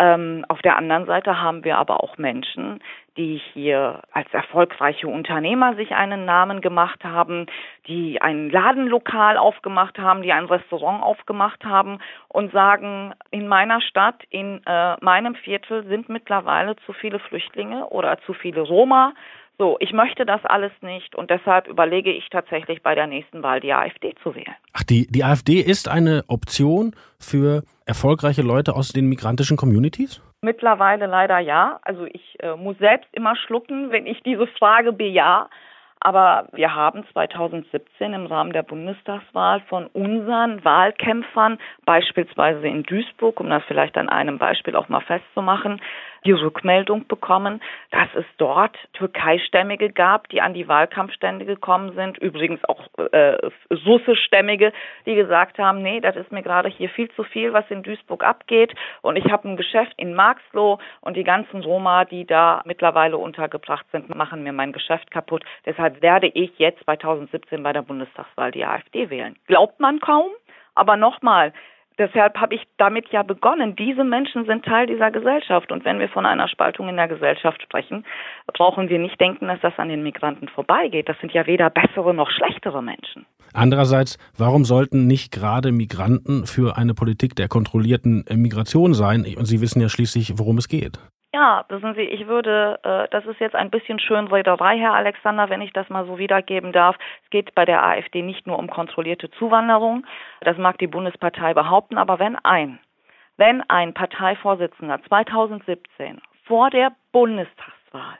Ähm, 0.00 0.46
auf 0.48 0.62
der 0.62 0.78
anderen 0.78 1.04
Seite 1.04 1.42
haben 1.42 1.62
wir 1.62 1.76
aber 1.76 2.02
auch 2.02 2.16
Menschen, 2.16 2.80
die 3.18 3.38
hier 3.52 4.00
als 4.12 4.32
erfolgreiche 4.32 5.06
Unternehmer 5.06 5.74
sich 5.74 5.90
einen 5.94 6.24
Namen 6.24 6.62
gemacht 6.62 7.04
haben, 7.04 7.44
die 7.86 8.22
ein 8.22 8.48
Ladenlokal 8.48 9.36
aufgemacht 9.36 9.98
haben, 9.98 10.22
die 10.22 10.32
ein 10.32 10.46
Restaurant 10.46 11.02
aufgemacht 11.02 11.66
haben 11.66 11.98
und 12.28 12.50
sagen, 12.50 13.12
in 13.30 13.46
meiner 13.46 13.82
Stadt, 13.82 14.22
in 14.30 14.62
äh, 14.64 14.96
meinem 15.02 15.34
Viertel 15.34 15.84
sind 15.86 16.08
mittlerweile 16.08 16.76
zu 16.86 16.94
viele 16.94 17.18
Flüchtlinge 17.18 17.86
oder 17.90 18.18
zu 18.22 18.32
viele 18.32 18.62
Roma. 18.62 19.12
So, 19.60 19.76
ich 19.78 19.92
möchte 19.92 20.24
das 20.24 20.42
alles 20.46 20.72
nicht 20.80 21.14
und 21.14 21.28
deshalb 21.28 21.68
überlege 21.68 22.10
ich 22.10 22.30
tatsächlich 22.30 22.82
bei 22.82 22.94
der 22.94 23.06
nächsten 23.06 23.42
Wahl 23.42 23.60
die 23.60 23.74
AfD 23.74 24.14
zu 24.22 24.34
wählen. 24.34 24.56
Ach, 24.72 24.84
die, 24.84 25.06
die 25.06 25.22
AfD 25.22 25.60
ist 25.60 25.86
eine 25.86 26.24
Option 26.28 26.94
für 27.18 27.62
erfolgreiche 27.84 28.40
Leute 28.40 28.74
aus 28.74 28.88
den 28.88 29.06
migrantischen 29.10 29.58
Communities? 29.58 30.22
Mittlerweile 30.40 31.04
leider 31.04 31.40
ja. 31.40 31.78
Also 31.82 32.06
ich 32.06 32.38
äh, 32.42 32.56
muss 32.56 32.78
selbst 32.78 33.10
immer 33.12 33.36
schlucken, 33.36 33.90
wenn 33.90 34.06
ich 34.06 34.22
diese 34.22 34.46
Frage 34.46 34.94
bejahe. 34.94 35.50
Aber 36.02 36.48
wir 36.52 36.74
haben 36.74 37.04
2017 37.12 38.14
im 38.14 38.24
Rahmen 38.24 38.54
der 38.54 38.62
Bundestagswahl 38.62 39.60
von 39.68 39.88
unseren 39.88 40.64
Wahlkämpfern, 40.64 41.58
beispielsweise 41.84 42.66
in 42.66 42.84
Duisburg, 42.84 43.38
um 43.38 43.50
das 43.50 43.62
vielleicht 43.68 43.98
an 43.98 44.08
einem 44.08 44.38
Beispiel 44.38 44.74
auch 44.74 44.88
mal 44.88 45.02
festzumachen, 45.02 45.82
die 46.24 46.32
Rückmeldung 46.32 47.06
bekommen, 47.06 47.60
dass 47.90 48.08
es 48.14 48.24
dort 48.36 48.76
Türkeistämmige 48.92 49.90
gab, 49.90 50.28
die 50.28 50.40
an 50.40 50.54
die 50.54 50.68
Wahlkampfstände 50.68 51.44
gekommen 51.44 51.94
sind, 51.94 52.18
übrigens 52.18 52.64
auch 52.64 52.88
äh, 53.12 53.38
russischstämmige, 53.86 54.72
die 55.06 55.14
gesagt 55.14 55.58
haben, 55.58 55.82
nee, 55.82 56.00
das 56.00 56.16
ist 56.16 56.32
mir 56.32 56.42
gerade 56.42 56.68
hier 56.68 56.88
viel 56.90 57.10
zu 57.12 57.24
viel, 57.24 57.52
was 57.52 57.64
in 57.70 57.82
Duisburg 57.82 58.24
abgeht 58.24 58.74
und 59.02 59.16
ich 59.16 59.30
habe 59.30 59.48
ein 59.48 59.56
Geschäft 59.56 59.94
in 59.96 60.14
Marxloh 60.14 60.78
und 61.00 61.16
die 61.16 61.24
ganzen 61.24 61.62
Roma, 61.62 62.04
die 62.04 62.26
da 62.26 62.62
mittlerweile 62.64 63.16
untergebracht 63.16 63.86
sind, 63.92 64.14
machen 64.14 64.42
mir 64.42 64.52
mein 64.52 64.72
Geschäft 64.72 65.10
kaputt. 65.10 65.44
Deshalb 65.66 66.02
werde 66.02 66.28
ich 66.28 66.58
jetzt 66.58 66.82
2017 66.84 67.62
bei 67.62 67.72
der 67.72 67.82
Bundestagswahl 67.82 68.50
die 68.50 68.64
AfD 68.64 69.10
wählen. 69.10 69.36
Glaubt 69.46 69.80
man 69.80 70.00
kaum, 70.00 70.30
Aber 70.74 70.96
nochmal, 70.96 71.52
deshalb 72.00 72.38
habe 72.38 72.54
ich 72.54 72.62
damit 72.78 73.08
ja 73.10 73.22
begonnen. 73.22 73.76
Diese 73.76 74.02
Menschen 74.02 74.46
sind 74.46 74.64
Teil 74.64 74.86
dieser 74.86 75.10
Gesellschaft. 75.10 75.70
Und 75.70 75.84
wenn 75.84 76.00
wir 76.00 76.08
von 76.08 76.26
einer 76.26 76.48
Spaltung 76.48 76.88
in 76.88 76.96
der 76.96 77.06
Gesellschaft 77.06 77.62
sprechen, 77.62 78.04
brauchen 78.46 78.88
wir 78.88 78.98
nicht 78.98 79.20
denken, 79.20 79.46
dass 79.46 79.60
das 79.60 79.74
an 79.76 79.88
den 79.88 80.02
Migranten 80.02 80.48
vorbeigeht. 80.48 81.08
Das 81.08 81.18
sind 81.20 81.32
ja 81.32 81.46
weder 81.46 81.70
bessere 81.70 82.12
noch 82.14 82.30
schlechtere 82.30 82.82
Menschen. 82.82 83.26
Andererseits, 83.52 84.18
warum 84.36 84.64
sollten 84.64 85.06
nicht 85.06 85.32
gerade 85.32 85.70
Migranten 85.70 86.46
für 86.46 86.76
eine 86.76 86.94
Politik 86.94 87.36
der 87.36 87.48
kontrollierten 87.48 88.24
Migration 88.34 88.94
sein? 88.94 89.26
Und 89.36 89.44
Sie 89.44 89.60
wissen 89.60 89.80
ja 89.80 89.88
schließlich, 89.88 90.38
worum 90.38 90.58
es 90.58 90.68
geht. 90.68 90.98
Ja, 91.32 91.64
wissen 91.68 91.94
Sie, 91.94 92.02
ich 92.02 92.26
würde, 92.26 92.80
äh, 92.82 93.06
das 93.10 93.24
ist 93.24 93.38
jetzt 93.38 93.54
ein 93.54 93.70
bisschen 93.70 94.00
Schönrederei, 94.00 94.76
Herr 94.78 94.94
Alexander, 94.94 95.48
wenn 95.48 95.60
ich 95.60 95.72
das 95.72 95.88
mal 95.88 96.04
so 96.04 96.18
wiedergeben 96.18 96.72
darf. 96.72 96.96
Es 97.22 97.30
geht 97.30 97.54
bei 97.54 97.64
der 97.64 97.86
AfD 97.86 98.22
nicht 98.22 98.48
nur 98.48 98.58
um 98.58 98.68
kontrollierte 98.68 99.30
Zuwanderung, 99.30 100.04
das 100.40 100.58
mag 100.58 100.78
die 100.78 100.88
Bundespartei 100.88 101.54
behaupten, 101.54 101.98
aber 101.98 102.18
wenn 102.18 102.34
ein, 102.36 102.80
wenn 103.36 103.62
ein 103.70 103.94
Parteivorsitzender 103.94 105.00
2017 105.04 106.20
vor 106.46 106.68
der 106.70 106.90
Bundestagswahl 107.12 108.18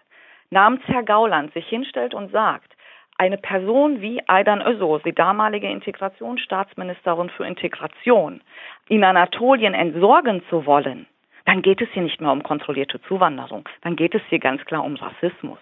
namens 0.50 0.82
Herr 0.86 1.02
Gauland 1.02 1.52
sich 1.52 1.66
hinstellt 1.66 2.14
und 2.14 2.30
sagt, 2.30 2.76
eine 3.18 3.38
Person 3.38 4.00
wie 4.00 4.22
Aydan 4.28 4.62
Özos, 4.62 5.02
die 5.02 5.12
damalige 5.12 5.68
Integrationsstaatsministerin 5.68 7.28
für 7.30 7.44
Integration, 7.44 8.40
in 8.88 9.02
Anatolien 9.02 9.74
entsorgen 9.74 10.42
zu 10.48 10.64
wollen, 10.64 11.06
dann 11.50 11.62
geht 11.62 11.80
es 11.80 11.88
hier 11.92 12.04
nicht 12.04 12.20
mehr 12.20 12.30
um 12.30 12.44
kontrollierte 12.44 13.00
Zuwanderung, 13.08 13.68
dann 13.82 13.96
geht 13.96 14.14
es 14.14 14.22
hier 14.28 14.38
ganz 14.38 14.64
klar 14.66 14.84
um 14.84 14.94
Rassismus. 14.94 15.58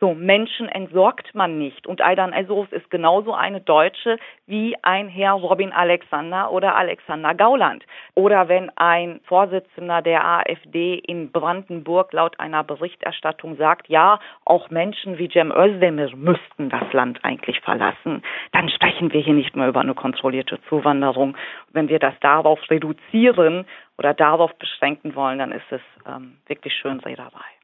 So, 0.00 0.14
Menschen 0.14 0.68
entsorgt 0.68 1.34
man 1.34 1.58
nicht. 1.58 1.88
Und 1.88 2.00
Aydan 2.00 2.32
Esos 2.32 2.70
ist 2.70 2.88
genauso 2.88 3.34
eine 3.34 3.60
Deutsche 3.60 4.18
wie 4.46 4.76
ein 4.82 5.08
Herr 5.08 5.32
Robin 5.32 5.72
Alexander 5.72 6.52
oder 6.52 6.76
Alexander 6.76 7.34
Gauland. 7.34 7.84
Oder 8.14 8.48
wenn 8.48 8.70
ein 8.76 9.20
Vorsitzender 9.24 10.00
der 10.00 10.24
AfD 10.24 10.94
in 10.94 11.32
Brandenburg 11.32 12.12
laut 12.12 12.38
einer 12.38 12.62
Berichterstattung 12.62 13.56
sagt, 13.56 13.88
ja, 13.88 14.20
auch 14.44 14.70
Menschen 14.70 15.18
wie 15.18 15.28
Cem 15.28 15.50
Özdemir 15.50 16.14
müssten 16.14 16.68
das 16.68 16.92
Land 16.92 17.18
eigentlich 17.24 17.60
verlassen, 17.60 18.22
dann 18.52 18.68
sprechen 18.68 19.12
wir 19.12 19.20
hier 19.20 19.34
nicht 19.34 19.56
mehr 19.56 19.68
über 19.68 19.80
eine 19.80 19.94
kontrollierte 19.94 20.60
Zuwanderung. 20.68 21.36
Wenn 21.72 21.88
wir 21.88 21.98
das 21.98 22.14
darauf 22.20 22.60
reduzieren 22.70 23.66
oder 23.96 24.14
darauf 24.14 24.54
beschränken 24.58 25.16
wollen, 25.16 25.40
dann 25.40 25.50
ist 25.50 25.70
es 25.70 25.82
ähm, 26.06 26.36
wirklich 26.46 26.74
schön 26.74 27.00
Rederei. 27.00 27.57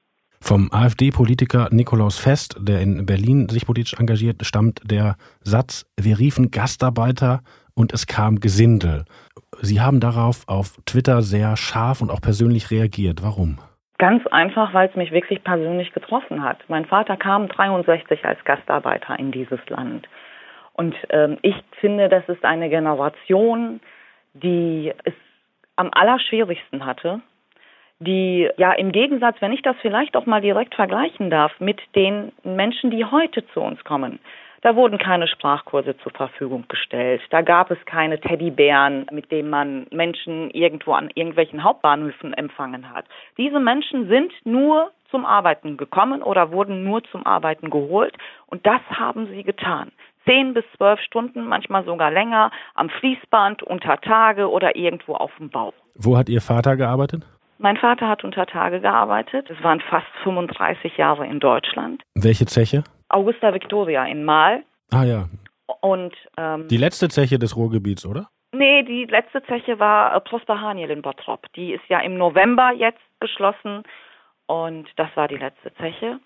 Vom 0.47 0.69
AfD-Politiker 0.71 1.69
Nikolaus 1.71 2.19
Fest, 2.19 2.59
der 2.61 2.83
in 2.83 3.07
Berlin 3.07 3.49
sich 3.49 3.65
politisch 3.65 3.99
engagiert, 3.99 4.45
stammt 4.45 4.83
der 4.85 5.17
Satz, 5.41 5.87
wir 5.99 6.19
riefen 6.19 6.51
Gastarbeiter 6.51 7.41
und 7.75 7.95
es 7.95 8.07
kam 8.07 8.41
Gesindel. 8.41 9.07
Sie 9.63 9.81
haben 9.81 10.01
darauf 10.01 10.47
auf 10.47 10.77
Twitter 10.85 11.23
sehr 11.23 11.57
scharf 11.57 12.03
und 12.03 12.11
auch 12.11 12.21
persönlich 12.21 12.71
reagiert. 12.71 13.23
Warum? 13.23 13.57
Ganz 13.97 14.27
einfach, 14.27 14.75
weil 14.75 14.91
es 14.91 14.97
mich 14.97 15.13
wirklich 15.13 15.43
persönlich 15.43 15.95
getroffen 15.95 16.43
hat. 16.43 16.59
Mein 16.69 16.85
Vater 16.85 17.17
kam 17.17 17.49
63 17.49 18.23
als 18.27 18.45
Gastarbeiter 18.45 19.19
in 19.19 19.33
dieses 19.33 19.67
Land. 19.71 20.07
Und 20.75 20.95
ähm, 21.09 21.39
ich 21.41 21.57
finde, 21.81 22.11
das 22.11 22.29
ist 22.29 22.45
eine 22.45 22.69
Generation, 22.69 23.81
die 24.35 24.93
es 25.05 25.15
am 25.77 25.89
allerschwierigsten 25.91 26.85
hatte 26.85 27.23
die 28.01 28.49
ja 28.57 28.73
im 28.73 28.93
Gegensatz, 28.93 29.37
wenn 29.41 29.53
ich 29.53 29.63
das 29.63 29.77
vielleicht 29.81 30.17
auch 30.17 30.27
mal 30.27 30.41
direkt 30.41 30.75
vergleichen 30.75 31.31
darf, 31.31 31.53
mit 31.61 31.81
den 31.95 32.33
Menschen, 32.43 32.91
die 32.91 33.05
heute 33.05 33.47
zu 33.49 33.61
uns 33.61 33.83
kommen. 33.85 34.19
Da 34.63 34.77
wurden 34.77 34.97
keine 34.97 35.29
Sprachkurse 35.29 35.95
zur 35.99 36.13
Verfügung 36.13 36.65
gestellt. 36.69 37.21
Da 37.29 37.43
gab 37.43 37.71
es 37.71 37.77
keine 37.85 38.19
Teddybären, 38.19 39.07
mit 39.13 39.31
denen 39.31 39.51
man 39.51 39.87
Menschen 39.91 40.51
irgendwo 40.53 40.93
an 40.95 41.11
irgendwelchen 41.15 41.63
Hauptbahnhöfen 41.63 42.33
empfangen 42.33 42.91
hat. 42.91 43.05
Diese 43.37 43.61
Menschen 43.61 44.09
sind 44.09 44.33
nur 44.45 44.91
zum 45.11 45.27
Arbeiten 45.27 45.77
gekommen 45.77 46.23
oder 46.23 46.51
wurden 46.51 46.83
nur 46.83 47.05
zum 47.05 47.27
Arbeiten 47.27 47.69
geholt. 47.69 48.17
Und 48.47 48.67
das 48.67 48.81
haben 48.89 49.27
sie 49.27 49.43
getan. 49.43 49.93
Zehn 50.25 50.55
bis 50.55 50.65
zwölf 50.79 50.99
Stunden, 51.01 51.47
manchmal 51.47 51.85
sogar 51.85 52.11
länger, 52.11 52.51
am 52.75 52.89
Fließband, 52.89 53.63
unter 53.63 54.01
Tage 54.01 54.51
oder 54.51 54.77
irgendwo 54.77 55.15
auf 55.15 55.31
dem 55.39 55.51
Bau. 55.51 55.75
Wo 55.95 56.17
hat 56.17 56.31
Ihr 56.31 56.41
Vater 56.41 56.77
gearbeitet? 56.77 57.27
Mein 57.59 57.77
Vater 57.77 58.09
hat 58.09 58.25
unter 58.25 58.47
Tage 58.47 58.81
gearbeitet. 58.81 59.49
Es 59.51 59.63
waren 59.63 59.81
fast 59.81 60.07
35 60.23 60.97
Jahre 60.97 61.27
in 61.27 61.41
Deutschland. 61.41 62.03
Welche 62.15 62.47
Zeche? 62.47 62.85
Augusta 63.09 63.55
Victoria 63.55 64.05
in 64.05 64.25
Mal. 64.25 64.65
Ah 64.93 65.05
ja. 65.05 65.29
Und 65.81 66.15
ähm, 66.37 66.69
die 66.69 66.77
letzte 66.77 67.09
Zeche 67.09 67.39
des 67.39 67.57
Ruhrgebiets, 67.57 68.07
oder? 68.07 68.29
Nee, 68.53 68.83
die 68.85 69.05
letzte 69.07 69.43
Zeche 69.45 69.79
war 69.79 70.15
äh, 70.15 70.21
Prosper 70.21 70.61
Haniel 70.61 70.91
in 70.91 71.03
Bottrop. 71.03 71.47
Die 71.55 71.73
ist 71.73 71.85
ja 71.89 72.01
im 72.01 72.17
November 72.17 72.73
jetzt 72.73 73.01
geschlossen 73.21 73.83
und 74.47 74.89
das 74.97 75.09
war 75.17 75.29
die 75.29 75.37
letzte 75.37 75.73
Zeche. 75.75 76.21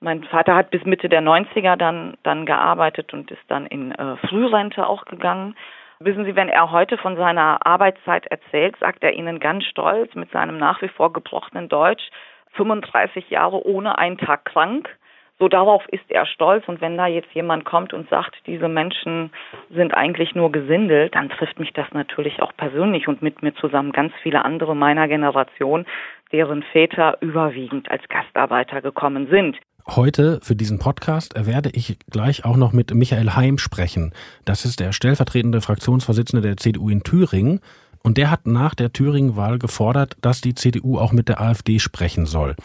Mein 0.00 0.22
Vater 0.24 0.54
hat 0.54 0.70
bis 0.70 0.84
Mitte 0.84 1.08
der 1.08 1.22
90er 1.22 1.76
dann, 1.76 2.16
dann 2.22 2.46
gearbeitet 2.46 3.12
und 3.14 3.30
ist 3.30 3.42
dann 3.48 3.66
in 3.66 3.92
äh, 3.92 4.16
Frührente 4.28 4.86
auch 4.86 5.04
gegangen. 5.06 5.56
Wissen 6.04 6.26
Sie, 6.26 6.36
wenn 6.36 6.50
er 6.50 6.70
heute 6.70 6.98
von 6.98 7.16
seiner 7.16 7.66
Arbeitszeit 7.66 8.26
erzählt, 8.26 8.76
sagt 8.78 9.02
er 9.02 9.14
Ihnen 9.14 9.40
ganz 9.40 9.64
stolz 9.64 10.14
mit 10.14 10.30
seinem 10.32 10.58
nach 10.58 10.82
wie 10.82 10.88
vor 10.88 11.14
gebrochenen 11.14 11.70
Deutsch, 11.70 12.10
35 12.52 13.30
Jahre 13.30 13.66
ohne 13.66 13.96
einen 13.96 14.18
Tag 14.18 14.44
krank. 14.44 14.94
So 15.38 15.48
darauf 15.48 15.82
ist 15.88 16.04
er 16.10 16.26
stolz. 16.26 16.68
Und 16.68 16.82
wenn 16.82 16.98
da 16.98 17.06
jetzt 17.06 17.32
jemand 17.32 17.64
kommt 17.64 17.94
und 17.94 18.10
sagt, 18.10 18.36
diese 18.46 18.68
Menschen 18.68 19.32
sind 19.70 19.96
eigentlich 19.96 20.34
nur 20.34 20.52
Gesindel, 20.52 21.08
dann 21.08 21.30
trifft 21.30 21.58
mich 21.58 21.72
das 21.72 21.90
natürlich 21.92 22.42
auch 22.42 22.52
persönlich 22.54 23.08
und 23.08 23.22
mit 23.22 23.42
mir 23.42 23.54
zusammen 23.54 23.90
ganz 23.90 24.12
viele 24.22 24.44
andere 24.44 24.76
meiner 24.76 25.08
Generation, 25.08 25.86
deren 26.32 26.62
Väter 26.64 27.16
überwiegend 27.22 27.90
als 27.90 28.06
Gastarbeiter 28.10 28.82
gekommen 28.82 29.28
sind. 29.28 29.56
Heute 29.86 30.40
für 30.42 30.56
diesen 30.56 30.78
Podcast 30.78 31.34
werde 31.36 31.68
ich 31.74 31.98
gleich 32.10 32.46
auch 32.46 32.56
noch 32.56 32.72
mit 32.72 32.94
Michael 32.94 33.32
Heim 33.36 33.58
sprechen. 33.58 34.14
Das 34.46 34.64
ist 34.64 34.80
der 34.80 34.92
stellvertretende 34.92 35.60
Fraktionsvorsitzende 35.60 36.40
der 36.40 36.56
CDU 36.56 36.88
in 36.88 37.02
Thüringen. 37.02 37.60
Und 38.02 38.16
der 38.16 38.30
hat 38.30 38.46
nach 38.46 38.74
der 38.74 38.94
Thüringen-Wahl 38.94 39.58
gefordert, 39.58 40.16
dass 40.22 40.40
die 40.40 40.54
CDU 40.54 40.98
auch 40.98 41.12
mit 41.12 41.28
der 41.28 41.40
AfD 41.40 41.78
sprechen 41.78 42.24
soll. 42.24 42.56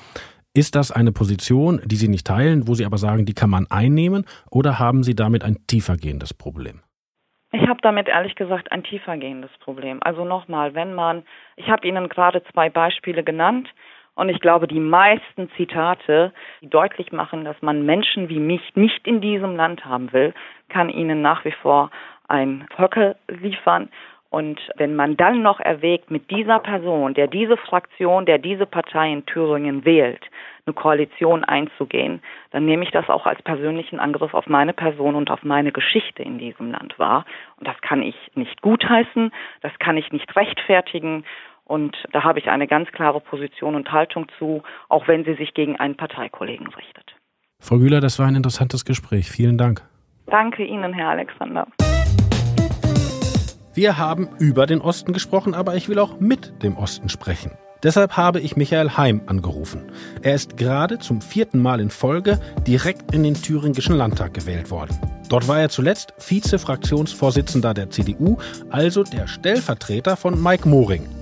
Ist 0.53 0.75
das 0.75 0.91
eine 0.91 1.11
Position, 1.11 1.81
die 1.83 1.97
Sie 1.97 2.07
nicht 2.07 2.25
teilen, 2.25 2.69
wo 2.69 2.73
Sie 2.73 2.85
aber 2.85 2.97
sagen, 2.97 3.25
die 3.25 3.33
kann 3.33 3.49
man 3.49 3.67
einnehmen? 3.69 4.25
Oder 4.49 4.79
haben 4.79 5.03
Sie 5.03 5.13
damit 5.13 5.43
ein 5.43 5.57
tiefergehendes 5.67 6.33
Problem? 6.33 6.79
Ich 7.51 7.67
habe 7.67 7.79
damit 7.81 8.07
ehrlich 8.07 8.35
gesagt 8.35 8.71
ein 8.71 8.83
tiefergehendes 8.83 9.51
Problem. 9.59 9.99
Also 10.01 10.23
nochmal, 10.23 10.73
wenn 10.73 10.93
man, 10.93 11.23
ich 11.57 11.67
habe 11.67 11.85
Ihnen 11.85 12.07
gerade 12.07 12.43
zwei 12.53 12.69
Beispiele 12.69 13.23
genannt, 13.23 13.67
und 14.19 14.27
ich 14.27 14.41
glaube, 14.41 14.67
die 14.67 14.81
meisten 14.81 15.49
Zitate, 15.55 16.33
die 16.61 16.69
deutlich 16.69 17.13
machen, 17.13 17.45
dass 17.45 17.55
man 17.61 17.85
Menschen 17.85 18.27
wie 18.27 18.39
mich 18.39 18.75
nicht 18.75 19.07
in 19.07 19.21
diesem 19.21 19.55
Land 19.55 19.85
haben 19.85 20.11
will, 20.11 20.33
kann 20.67 20.89
ihnen 20.89 21.21
nach 21.21 21.45
wie 21.45 21.53
vor 21.53 21.89
ein 22.27 22.67
Höcke 22.77 23.15
liefern. 23.29 23.87
Und 24.29 24.59
wenn 24.75 24.95
man 24.95 25.15
dann 25.15 25.41
noch 25.41 25.61
erwägt, 25.61 26.11
mit 26.11 26.29
dieser 26.29 26.59
Person, 26.59 27.13
der 27.13 27.27
diese 27.27 27.55
Fraktion, 27.55 28.25
der 28.25 28.37
diese 28.37 28.65
Partei 28.65 29.11
in 29.11 29.25
Thüringen 29.25 29.85
wählt, 29.85 30.23
eine 30.65 30.73
Koalition 30.73 31.43
einzugehen, 31.43 32.21
dann 32.51 32.65
nehme 32.65 32.83
ich 32.83 32.91
das 32.91 33.09
auch 33.09 33.25
als 33.25 33.41
persönlichen 33.41 33.99
Angriff 33.99 34.33
auf 34.33 34.47
meine 34.47 34.73
Person 34.73 35.15
und 35.15 35.31
auf 35.31 35.43
meine 35.43 35.71
Geschichte 35.71 36.21
in 36.21 36.37
diesem 36.37 36.71
Land 36.71 36.99
wahr. 36.99 37.25
Und 37.57 37.67
das 37.67 37.79
kann 37.81 38.03
ich 38.03 38.15
nicht 38.35 38.61
gutheißen, 38.61 39.31
das 39.61 39.71
kann 39.79 39.97
ich 39.97 40.11
nicht 40.11 40.35
rechtfertigen. 40.35 41.23
Und 41.69 41.95
da 42.13 42.23
habe 42.23 42.39
ich 42.39 42.49
eine 42.49 42.65
ganz 42.65 42.89
klare 42.91 43.21
Position 43.21 43.75
und 43.75 43.91
Haltung 43.91 44.25
zu, 44.39 44.63
auch 44.89 45.07
wenn 45.07 45.23
sie 45.23 45.35
sich 45.35 45.53
gegen 45.53 45.75
einen 45.75 45.95
Parteikollegen 45.95 46.65
richtet. 46.65 47.15
Frau 47.59 47.77
Güler, 47.77 48.01
das 48.01 48.17
war 48.17 48.25
ein 48.25 48.35
interessantes 48.35 48.85
Gespräch. 48.85 49.29
Vielen 49.29 49.59
Dank. 49.59 49.83
Danke 50.25 50.65
Ihnen, 50.65 50.93
Herr 50.93 51.09
Alexander. 51.09 51.67
Wir 53.75 53.99
haben 53.99 54.29
über 54.39 54.65
den 54.65 54.81
Osten 54.81 55.13
gesprochen, 55.13 55.53
aber 55.53 55.75
ich 55.75 55.89
will 55.89 55.99
auch 55.99 56.19
mit 56.19 56.63
dem 56.63 56.75
Osten 56.75 57.07
sprechen. 57.07 57.51
Deshalb 57.83 58.17
habe 58.17 58.39
ich 58.39 58.57
Michael 58.57 58.97
Heim 58.97 59.21
angerufen. 59.27 59.91
Er 60.23 60.33
ist 60.33 60.57
gerade 60.57 60.97
zum 60.97 61.21
vierten 61.21 61.61
Mal 61.61 61.79
in 61.79 61.91
Folge 61.91 62.39
direkt 62.65 63.13
in 63.13 63.21
den 63.21 63.35
thüringischen 63.35 63.95
Landtag 63.95 64.33
gewählt 64.33 64.71
worden. 64.71 64.99
Dort 65.29 65.47
war 65.47 65.59
er 65.59 65.69
zuletzt 65.69 66.15
Vize-Fraktionsvorsitzender 66.17 67.75
der 67.75 67.91
CDU, 67.91 68.37
also 68.71 69.03
der 69.03 69.27
Stellvertreter 69.27 70.17
von 70.17 70.41
Mike 70.41 70.67
Moring. 70.67 71.18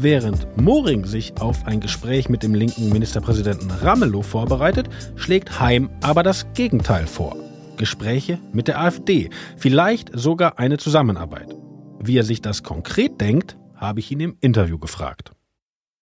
Während 0.00 0.46
Moring 0.56 1.06
sich 1.06 1.32
auf 1.40 1.66
ein 1.66 1.80
Gespräch 1.80 2.28
mit 2.28 2.44
dem 2.44 2.54
linken 2.54 2.88
Ministerpräsidenten 2.90 3.68
Ramelow 3.68 4.22
vorbereitet, 4.22 4.88
schlägt 5.16 5.58
Heim 5.58 5.90
aber 6.04 6.22
das 6.22 6.52
Gegenteil 6.52 7.08
vor. 7.08 7.34
Gespräche 7.76 8.38
mit 8.52 8.68
der 8.68 8.80
AfD, 8.80 9.28
vielleicht 9.56 10.10
sogar 10.16 10.60
eine 10.60 10.76
Zusammenarbeit. 10.76 11.52
Wie 11.98 12.16
er 12.16 12.22
sich 12.22 12.40
das 12.40 12.62
konkret 12.62 13.20
denkt, 13.20 13.58
habe 13.74 13.98
ich 13.98 14.12
ihn 14.12 14.20
im 14.20 14.36
Interview 14.40 14.78
gefragt. 14.78 15.32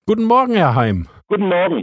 Guten 0.07 0.25
Morgen, 0.25 0.53
Herr 0.53 0.75
Heim. 0.75 1.09
Guten 1.29 1.49
Morgen. 1.49 1.83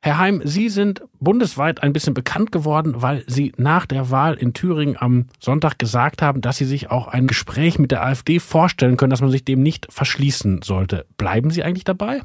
Herr 0.00 0.18
Heim, 0.18 0.40
Sie 0.44 0.68
sind 0.68 1.02
bundesweit 1.20 1.82
ein 1.82 1.92
bisschen 1.92 2.14
bekannt 2.14 2.52
geworden, 2.52 3.02
weil 3.02 3.24
Sie 3.26 3.52
nach 3.56 3.84
der 3.84 4.12
Wahl 4.12 4.34
in 4.34 4.54
Thüringen 4.54 4.96
am 4.96 5.26
Sonntag 5.40 5.76
gesagt 5.76 6.22
haben, 6.22 6.40
dass 6.40 6.56
Sie 6.56 6.66
sich 6.66 6.90
auch 6.90 7.08
ein 7.08 7.26
Gespräch 7.26 7.80
mit 7.80 7.90
der 7.90 8.04
AfD 8.04 8.38
vorstellen 8.38 8.96
können, 8.96 9.10
dass 9.10 9.22
man 9.22 9.30
sich 9.30 9.44
dem 9.44 9.60
nicht 9.60 9.92
verschließen 9.92 10.62
sollte. 10.62 11.04
Bleiben 11.18 11.50
Sie 11.50 11.64
eigentlich 11.64 11.82
dabei? 11.82 12.20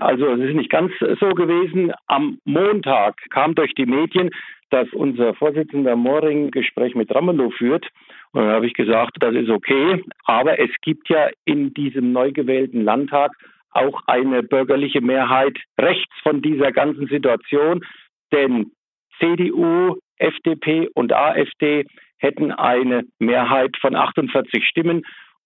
Also 0.00 0.26
es 0.26 0.40
ist 0.40 0.56
nicht 0.56 0.70
ganz 0.70 0.90
so 0.98 1.28
gewesen. 1.30 1.92
Am 2.08 2.38
Montag 2.44 3.16
kam 3.30 3.54
durch 3.54 3.74
die 3.74 3.86
Medien, 3.86 4.30
dass 4.70 4.88
unser 4.92 5.34
Vorsitzender 5.34 5.94
Moring 5.94 6.50
Gespräch 6.50 6.96
mit 6.96 7.14
Ramelow 7.14 7.50
führt. 7.50 7.86
Und 8.32 8.42
dann 8.42 8.50
habe 8.50 8.66
ich 8.66 8.74
gesagt, 8.74 9.18
das 9.20 9.34
ist 9.36 9.50
okay. 9.50 10.02
Aber 10.24 10.58
es 10.58 10.70
gibt 10.82 11.08
ja 11.08 11.28
in 11.44 11.72
diesem 11.74 12.10
neu 12.10 12.32
gewählten 12.32 12.82
Landtag 12.82 13.30
auch 13.74 14.02
eine 14.06 14.42
bürgerliche 14.42 15.00
Mehrheit 15.00 15.58
rechts 15.78 16.14
von 16.22 16.42
dieser 16.42 16.72
ganzen 16.72 17.06
Situation. 17.08 17.84
Denn 18.32 18.72
CDU, 19.18 19.96
FDP 20.18 20.88
und 20.94 21.12
AfD 21.12 21.86
hätten 22.18 22.52
eine 22.52 23.04
Mehrheit 23.18 23.76
von 23.80 23.96
48 23.96 24.66
Stimmen 24.66 25.02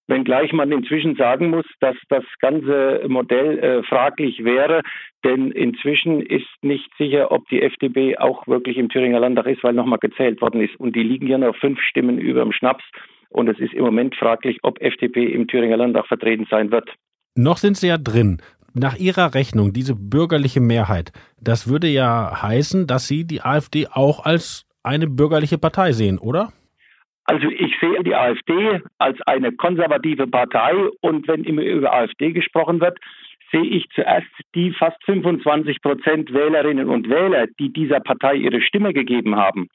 wenngleich 0.09 0.53
man 0.53 0.73
inzwischen 0.73 1.15
sagen 1.15 1.51
muss, 1.51 1.67
dass 1.81 1.97
das 2.09 2.25
ganze 2.41 3.03
Modell 3.07 3.59
äh, 3.59 3.83
fraglich 3.85 4.43
wäre, 4.43 4.83
denn 5.25 5.53
inzwischen 5.53 6.23
ist 6.23 6.49
nicht 6.63 6.91
sicher, 6.97 7.31
ob 7.31 7.47
die 7.49 7.63
FDP 7.63 8.17
auch 8.17 8.47
wirklich 8.49 8.79
im 8.79 8.89
Thüringer 8.89 9.21
Landtag 9.21 9.47
ist, 9.47 9.63
weil 9.63 9.75
nochmal 9.75 9.99
gezählt 9.99 10.41
worden 10.41 10.63
ist. 10.63 10.75
Und 10.81 10.97
die 10.97 11.03
liegen 11.03 11.29
ja 11.29 11.39
noch 11.39 11.55
fünf 11.57 11.81
Stimmen 11.83 12.19
über 12.19 12.43
dem 12.43 12.53
Schnaps. 12.53 12.85
Und 13.29 13.49
es 13.49 13.59
ist 13.59 13.75
im 13.75 13.85
Moment 13.85 14.17
fraglich, 14.17 14.59
ob 14.63 14.81
FDP 14.81 15.27
im 15.27 15.47
Thüringer 15.47 15.77
Landtag 15.77 16.07
vertreten 16.07 16.47
sein 16.51 16.71
wird. 16.71 16.89
Noch 17.39 17.59
sind 17.59 17.77
sie 17.77 17.87
ja 17.87 17.99
drin. 17.99 18.39
Nach 18.75 18.97
Ihrer 18.97 19.33
Rechnung, 19.33 19.73
diese 19.73 19.95
bürgerliche 19.95 20.61
Mehrheit, 20.61 21.13
das 21.41 21.69
würde 21.71 21.87
ja 21.87 22.43
heißen, 22.43 22.89
dass 22.89 23.07
Sie 23.07 23.25
die 23.25 23.43
AfD 23.43 23.87
auch 23.87 24.25
als 24.25 24.67
eine 24.83 25.07
bürgerliche 25.07 25.57
Partei 25.57 25.93
sehen, 25.93 26.19
oder? 26.19 26.53
Also 27.27 27.49
ich 27.49 27.73
sehe 27.81 28.03
die 28.03 28.17
AfD 28.17 28.81
als 28.99 29.19
eine 29.27 29.53
konservative 29.53 30.27
Partei 30.27 30.75
und 31.01 31.29
wenn 31.29 31.45
immer 31.45 31.63
über 31.63 31.95
AfD 31.95 32.33
gesprochen 32.33 32.81
wird, 32.81 32.99
sehe 33.53 33.67
ich 33.67 33.87
zuerst 33.95 34.27
die 34.57 34.73
fast 34.73 34.97
25 35.05 35.81
Prozent 35.81 36.33
Wählerinnen 36.33 36.89
und 36.89 37.09
Wähler, 37.09 37.47
die 37.61 37.73
dieser 37.73 38.01
Partei 38.01 38.35
ihre 38.35 38.61
Stimme 38.63 38.93
gegeben 38.93 39.37
haben. 39.37 39.69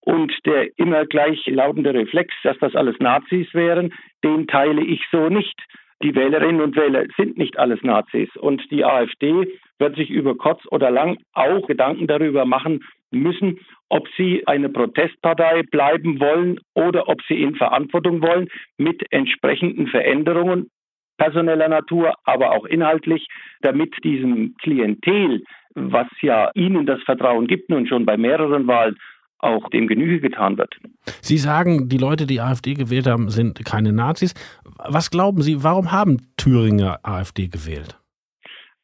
Und 0.00 0.34
der 0.44 0.78
immer 0.78 1.06
gleich 1.06 1.46
lautende 1.46 1.94
Reflex, 1.94 2.34
dass 2.42 2.58
das 2.58 2.76
alles 2.76 2.96
Nazis 2.98 3.46
wären, 3.54 3.94
den 4.22 4.46
teile 4.46 4.82
ich 4.82 5.00
so 5.10 5.30
nicht. 5.30 5.58
Die 6.02 6.14
Wählerinnen 6.14 6.60
und 6.60 6.76
Wähler 6.76 7.04
sind 7.16 7.38
nicht 7.38 7.58
alles 7.58 7.82
Nazis. 7.82 8.28
Und 8.36 8.70
die 8.70 8.84
AfD 8.84 9.48
wird 9.78 9.96
sich 9.96 10.10
über 10.10 10.36
kurz 10.36 10.60
oder 10.70 10.90
lang 10.90 11.18
auch 11.32 11.66
Gedanken 11.66 12.06
darüber 12.06 12.44
machen 12.44 12.84
müssen, 13.10 13.60
ob 13.88 14.06
sie 14.16 14.46
eine 14.46 14.68
Protestpartei 14.68 15.62
bleiben 15.62 16.20
wollen 16.20 16.60
oder 16.74 17.08
ob 17.08 17.22
sie 17.28 17.40
in 17.40 17.54
Verantwortung 17.54 18.20
wollen 18.20 18.48
mit 18.76 19.02
entsprechenden 19.10 19.86
Veränderungen 19.86 20.70
personeller 21.16 21.68
Natur, 21.68 22.14
aber 22.24 22.52
auch 22.52 22.66
inhaltlich, 22.66 23.26
damit 23.62 23.94
diesem 24.04 24.54
Klientel, 24.60 25.44
was 25.74 26.08
ja 26.20 26.50
ihnen 26.54 26.86
das 26.86 27.02
Vertrauen 27.02 27.46
gibt, 27.46 27.70
nun 27.70 27.86
schon 27.86 28.04
bei 28.04 28.16
mehreren 28.16 28.66
Wahlen, 28.66 28.96
auch 29.38 29.68
dem 29.70 29.86
Genüge 29.86 30.20
getan 30.20 30.58
wird. 30.58 30.74
Sie 31.20 31.38
sagen, 31.38 31.88
die 31.88 31.98
Leute, 31.98 32.26
die 32.26 32.40
AfD 32.40 32.74
gewählt 32.74 33.06
haben, 33.06 33.28
sind 33.28 33.64
keine 33.64 33.92
Nazis. 33.92 34.34
Was 34.78 35.10
glauben 35.10 35.42
Sie, 35.42 35.62
warum 35.62 35.92
haben 35.92 36.18
Thüringer 36.36 37.00
AfD 37.02 37.48
gewählt? 37.48 37.98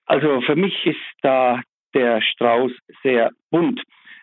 Also 0.07 0.41
für 0.43 0.57
mich 0.57 0.75
ist 0.85 0.99
da 1.23 1.61
der 1.95 2.21
Strauß 2.21 2.73
sehr 3.03 3.31
bunt. 3.51 3.81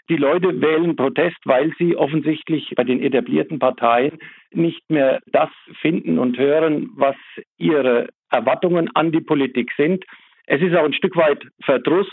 Die 0.09 0.17
Leute 0.17 0.59
wählen 0.59 0.95
Protest, 0.95 1.37
weil 1.45 1.71
sie 1.77 1.95
offensichtlich 1.95 2.73
bei 2.75 2.83
den 2.83 3.01
etablierten 3.01 3.59
Parteien 3.59 4.17
nicht 4.51 4.89
mehr 4.89 5.19
das 5.27 5.49
finden 5.81 6.17
und 6.17 6.37
hören, 6.37 6.89
was 6.95 7.15
ihre 7.57 8.09
Erwartungen 8.31 8.89
an 8.95 9.11
die 9.11 9.21
Politik 9.21 9.71
sind. 9.77 10.03
Es 10.47 10.61
ist 10.61 10.75
auch 10.75 10.85
ein 10.85 10.93
Stück 10.93 11.15
weit 11.15 11.45
Verdruss. 11.63 12.07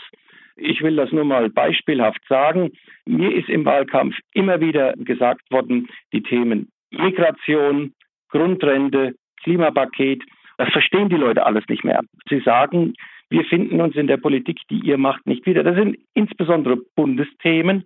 Ich 0.57 0.83
will 0.83 0.97
das 0.97 1.13
nur 1.13 1.25
mal 1.25 1.51
beispielhaft 1.51 2.21
sagen. 2.29 2.73
Mir 3.05 3.35
ist 3.35 3.49
im 3.49 3.65
Wahlkampf 3.65 4.17
immer 4.33 4.61
wieder 4.61 4.95
gesagt 4.95 5.51
worden, 5.51 5.89
die 6.13 6.23
Themen 6.23 6.71
Migration, 6.91 7.93
Grundrente, 8.31 9.15
Klimapaket, 9.43 10.23
das 10.59 10.71
verstehen 10.71 11.09
die 11.09 11.17
Leute 11.17 11.45
alles 11.45 11.65
nicht 11.69 11.85
mehr. 11.85 12.01
Sie 12.29 12.41
sagen, 12.41 12.95
wir 13.29 13.45
finden 13.45 13.81
uns 13.81 13.97
in 13.97 14.07
der 14.07 14.17
Politik, 14.17 14.59
die 14.71 14.81
ihr 14.81 14.99
macht, 14.99 15.27
nicht 15.27 15.45
wieder. 15.47 15.63
Das 15.63 15.77
sind 15.77 15.99
insbesondere 16.15 16.79
Bundesthemen. 16.95 17.85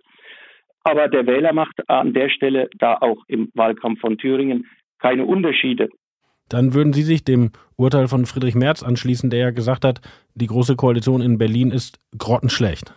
Aber 0.83 1.07
der 1.07 1.27
Wähler 1.27 1.53
macht 1.53 1.89
an 1.89 2.13
der 2.13 2.29
Stelle 2.29 2.69
da 2.77 2.97
auch 3.01 3.23
im 3.27 3.49
Wahlkampf 3.53 3.99
von 3.99 4.17
Thüringen 4.17 4.67
keine 4.99 5.25
Unterschiede. 5.25 5.89
Dann 6.51 6.73
würden 6.73 6.91
Sie 6.91 7.03
sich 7.03 7.23
dem 7.23 7.51
Urteil 7.77 8.09
von 8.09 8.25
Friedrich 8.25 8.55
Merz 8.55 8.83
anschließen, 8.83 9.29
der 9.29 9.39
ja 9.39 9.51
gesagt 9.51 9.85
hat, 9.85 10.01
die 10.35 10.47
Große 10.47 10.75
Koalition 10.75 11.21
in 11.21 11.37
Berlin 11.37 11.71
ist 11.71 11.97
grottenschlecht. 12.17 12.93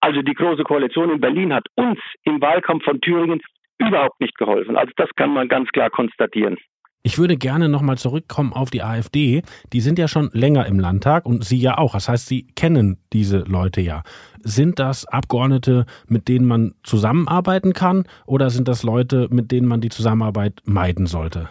Also 0.00 0.22
die 0.22 0.34
Große 0.34 0.62
Koalition 0.62 1.10
in 1.10 1.20
Berlin 1.20 1.52
hat 1.52 1.66
uns 1.74 1.98
im 2.24 2.40
Wahlkampf 2.40 2.84
von 2.84 3.00
Thüringen 3.00 3.40
überhaupt 3.78 4.20
nicht 4.20 4.36
geholfen. 4.38 4.76
Also 4.76 4.92
das 4.96 5.08
kann 5.16 5.34
man 5.34 5.48
ganz 5.48 5.68
klar 5.70 5.90
konstatieren. 5.90 6.56
Ich 7.02 7.18
würde 7.18 7.36
gerne 7.36 7.68
nochmal 7.68 7.98
zurückkommen 7.98 8.52
auf 8.52 8.70
die 8.70 8.82
AfD. 8.82 9.42
Die 9.72 9.80
sind 9.80 9.98
ja 9.98 10.06
schon 10.06 10.30
länger 10.32 10.66
im 10.66 10.78
Landtag 10.78 11.26
und 11.26 11.44
Sie 11.44 11.58
ja 11.58 11.78
auch. 11.78 11.94
Das 11.94 12.08
heißt, 12.08 12.28
Sie 12.28 12.46
kennen 12.54 12.98
diese 13.12 13.40
Leute 13.48 13.80
ja. 13.80 14.02
Sind 14.42 14.78
das 14.78 15.06
Abgeordnete, 15.06 15.86
mit 16.08 16.28
denen 16.28 16.46
man 16.46 16.74
zusammenarbeiten 16.82 17.72
kann 17.72 18.04
oder 18.26 18.50
sind 18.50 18.68
das 18.68 18.82
Leute, 18.82 19.28
mit 19.30 19.50
denen 19.50 19.66
man 19.66 19.80
die 19.80 19.88
Zusammenarbeit 19.88 20.60
meiden 20.64 21.06
sollte? 21.06 21.48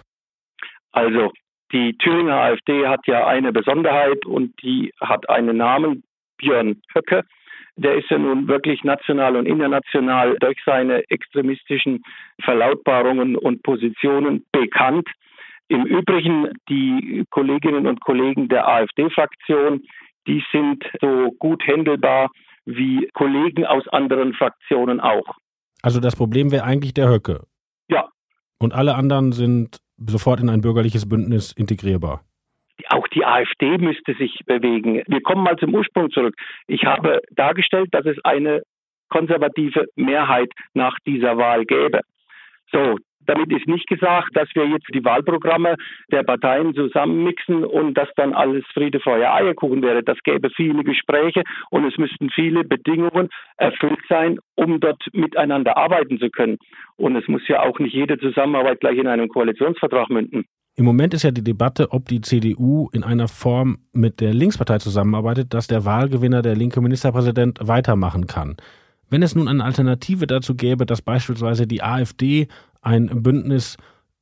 Also, 0.91 1.32
die 1.71 1.95
Thüringer 1.97 2.36
AfD 2.36 2.88
hat 2.88 3.06
ja 3.06 3.28
eine 3.28 3.52
Besonderheit 3.52 4.25
und 4.25 4.60
die 4.62 4.91
hat 4.99 5.30
einen 5.30 5.58
Namen, 5.58 6.04
Björn 6.38 6.82
Höcke. 6.93 7.23
Der 7.75 7.95
ist 7.95 8.10
ja 8.10 8.17
nun 8.17 8.47
wirklich 8.47 8.84
national 8.84 9.36
und 9.36 9.45
international 9.45 10.36
durch 10.39 10.58
seine 10.65 11.04
extremistischen 11.10 12.04
Verlautbarungen 12.43 13.36
und 13.36 13.63
Positionen 13.63 14.45
bekannt. 14.52 15.08
Im 15.67 15.86
Übrigen, 15.86 16.49
die 16.67 17.23
Kolleginnen 17.30 17.86
und 17.86 18.02
Kollegen 18.02 18.49
der 18.49 18.67
AfD-Fraktion, 18.67 19.84
die 20.28 20.43
sind 20.52 20.84
so 20.99 21.32
gut 21.38 21.65
händelbar 21.65 22.30
wie 22.65 23.08
Kollegen 23.13 23.65
aus 23.65 23.88
anderen 23.89 24.34
Fraktionen 24.34 24.99
auch. 24.99 25.38
Also 25.82 25.99
das 25.99 26.15
Problem 26.15 26.52
wäre 26.52 26.63
eigentlich 26.63 26.93
der 26.93 27.10
Höcke. 27.10 27.45
Ja. 27.88 28.10
Und 28.60 28.73
alle 28.73 28.95
anderen 28.95 29.32
sind 29.32 29.78
sofort 30.07 30.39
in 30.39 30.49
ein 30.49 30.62
bürgerliches 30.62 31.07
Bündnis 31.07 31.51
integrierbar. 31.51 32.23
Auch 32.89 33.07
die 33.09 33.25
AfD 33.25 33.77
müsste 33.77 34.13
sich 34.15 34.39
bewegen. 34.45 35.03
Wir 35.07 35.21
kommen 35.21 35.43
mal 35.43 35.57
zum 35.57 35.73
Ursprung 35.75 36.09
zurück. 36.12 36.35
Ich 36.67 36.85
habe 36.85 37.21
dargestellt, 37.31 37.89
dass 37.91 38.05
es 38.05 38.17
eine 38.23 38.63
konservative 39.09 39.88
Mehrheit 39.95 40.51
nach 40.73 40.97
dieser 41.05 41.38
Wahl 41.38 41.65
gäbe. 41.65 42.01
So, 42.71 42.97
damit 43.25 43.51
ist 43.51 43.67
nicht 43.67 43.88
gesagt, 43.88 44.36
dass 44.36 44.49
wir 44.53 44.67
jetzt 44.67 44.88
die 44.93 45.03
Wahlprogramme 45.03 45.75
der 46.12 46.23
Parteien 46.23 46.73
zusammenmixen 46.73 47.63
und 47.63 47.93
dass 47.95 48.10
dann 48.15 48.34
alles 48.34 48.63
Friede, 48.73 48.99
Feuer, 48.99 49.34
Eierkuchen 49.34 49.82
wäre. 49.82 50.03
Das 50.03 50.17
gäbe 50.23 50.49
viele 50.49 50.84
Gespräche 50.84 51.43
und 51.69 51.86
es 51.86 51.97
müssten 51.97 52.29
viele 52.29 52.63
Bedingungen 52.63 53.29
erfüllt 53.58 53.99
sein, 54.08 54.39
um 54.55 54.79
dort 54.79 55.01
miteinander 55.13 55.77
arbeiten 55.77 56.19
zu 56.19 56.29
können. 56.29 56.58
Und 56.97 57.15
es 57.15 57.27
muss 57.27 57.47
ja 57.47 57.62
auch 57.62 57.79
nicht 57.79 57.93
jede 57.93 58.17
Zusammenarbeit 58.17 58.79
gleich 58.79 58.97
in 58.97 59.08
einem 59.08 59.29
Koalitionsvertrag 59.29 60.10
münden. 60.10 60.45
Im 60.75 60.86
Moment 60.86 61.13
ist 61.13 61.23
ja 61.23 61.32
die 61.32 61.43
Debatte, 61.43 61.91
ob 61.91 62.08
die 62.08 62.21
CDU 62.21 62.89
in 62.93 63.03
einer 63.03 63.27
Form 63.27 63.79
mit 63.91 64.21
der 64.21 64.34
Linkspartei 64.34 64.77
zusammenarbeitet, 64.77 65.53
dass 65.53 65.67
der 65.67 65.84
Wahlgewinner, 65.84 66.41
der 66.41 66.55
linke 66.55 66.79
Ministerpräsident, 66.79 67.60
weitermachen 67.62 68.27
kann. 68.27 68.55
Wenn 69.10 69.24
es 69.24 69.36
nun 69.36 69.48
eine 69.48 69.63
Alternative 69.63 70.28
dazu 70.28 70.56
gäbe, 70.56 70.86
dass 70.86 71.02
beispielsweise 71.02 71.67
die 71.67 71.82
AfD 71.82 72.48
ein 72.82 73.24
Bündnis 73.24 73.78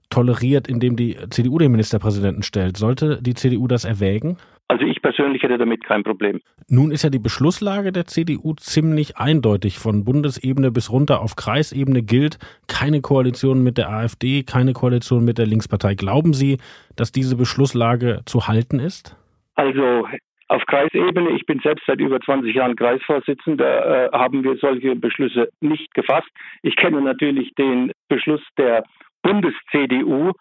toleriert, 0.10 0.67
in 0.67 0.80
dem 0.80 0.95
die 0.95 1.17
CDU 1.30 1.58
den 1.58 1.71
Ministerpräsidenten 1.71 2.43
stellt. 2.43 2.78
Sollte 2.78 3.21
die 3.21 3.34
CDU 3.34 3.67
das 3.67 3.86
erwägen? 3.86 4.38
Also 4.69 4.84
ich 4.84 5.02
persönlich 5.02 5.43
hätte 5.43 5.58
damit 5.58 5.84
kein 5.86 6.04
Problem. 6.04 6.41
Nun 6.67 6.91
ist 6.91 7.04
ja 7.04 7.10
die 7.10 7.19
Beschlusslage 7.19 7.93
der 7.93 8.06
CDU 8.06 8.54
ziemlich 8.56 9.17
eindeutig. 9.17 9.80
Von 9.80 10.04
Bundesebene 10.04 10.71
bis 10.71 10.91
runter 10.91 11.21
auf 11.21 11.38
Kreisebene 11.38 12.04
gilt 12.04 12.38
keine 12.67 13.00
Koalition 13.00 13.63
mit 13.63 13.78
der 13.78 13.89
AfD, 13.89 14.43
keine 14.43 14.73
Koalition 14.73 15.23
mit 15.23 15.38
der 15.38 15.45
Linkspartei. 15.45 15.95
Glauben 15.95 16.34
Sie, 16.34 16.58
dass 16.97 17.13
diese 17.13 17.38
Beschlusslage 17.38 18.21
zu 18.26 18.47
halten 18.47 18.80
ist? 18.80 19.15
Also 19.56 20.06
auf 20.49 20.65
Kreisebene, 20.65 21.31
ich 21.31 21.45
bin 21.45 21.60
selbst 21.60 21.86
seit 21.86 21.99
über 21.99 22.19
20 22.19 22.55
Jahren 22.55 22.75
Kreisvorsitzender, 22.75 24.12
äh, 24.13 24.17
haben 24.17 24.43
wir 24.43 24.55
solche 24.57 24.95
Beschlüsse 24.95 25.49
nicht 25.60 25.93
gefasst. 25.93 26.29
Ich 26.62 26.75
kenne 26.75 27.01
natürlich 27.01 27.53
den 27.55 27.91
Beschluss 28.07 28.41
der 28.57 28.83
Bundes-CDU, 29.23 30.31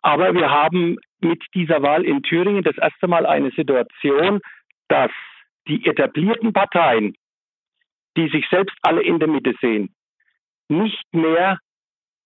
aber 0.00 0.34
wir 0.34 0.50
haben 0.50 0.96
mit 1.20 1.44
dieser 1.54 1.82
Wahl 1.82 2.04
in 2.04 2.22
Thüringen 2.22 2.64
das 2.64 2.78
erste 2.78 3.08
Mal 3.08 3.26
eine 3.26 3.50
Situation, 3.50 4.40
dass 4.88 5.10
die 5.68 5.84
etablierten 5.86 6.52
Parteien 6.52 7.14
die 8.16 8.28
sich 8.28 8.46
selbst 8.50 8.76
alle 8.82 9.02
in 9.02 9.18
der 9.18 9.28
Mitte 9.28 9.54
sehen, 9.60 9.94
nicht 10.68 11.04
mehr 11.12 11.58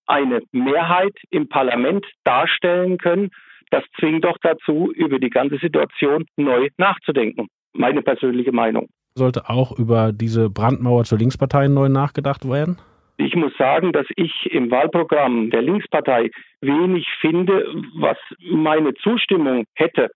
eine 0.06 0.42
Mehrheit 0.52 1.16
im 1.30 1.48
Parlament 1.48 2.06
darstellen 2.24 2.98
können, 2.98 3.30
das 3.70 3.85
zwingt 3.98 4.24
doch 4.24 4.37
dazu, 4.42 4.92
über 4.92 5.18
die 5.18 5.31
ganze 5.31 5.59
Situation 5.59 6.26
neu 6.37 6.68
nachzudenken. 6.79 7.48
Meine 7.72 8.02
persönliche 8.02 8.52
Meinung. 8.52 8.88
Sollte 9.14 9.48
auch 9.48 9.79
über 9.79 10.12
diese 10.12 10.50
Brandmauer 10.50 11.05
zur 11.05 11.18
Linkspartei 11.18 11.68
neu 11.68 11.88
nachgedacht 11.88 12.48
werden? 12.48 12.79
Ich 13.18 13.35
muss 13.35 13.57
sagen, 13.57 13.92
dass 13.92 14.07
ich 14.16 14.46
im 14.50 14.70
Wahlprogramm 14.70 15.50
der 15.50 15.62
Linkspartei 15.62 16.31
wenig 16.61 17.07
finde, 17.20 17.66
was 17.98 18.18
meine 18.40 18.92
Zustimmung 18.94 19.64
hätte. 19.74 20.11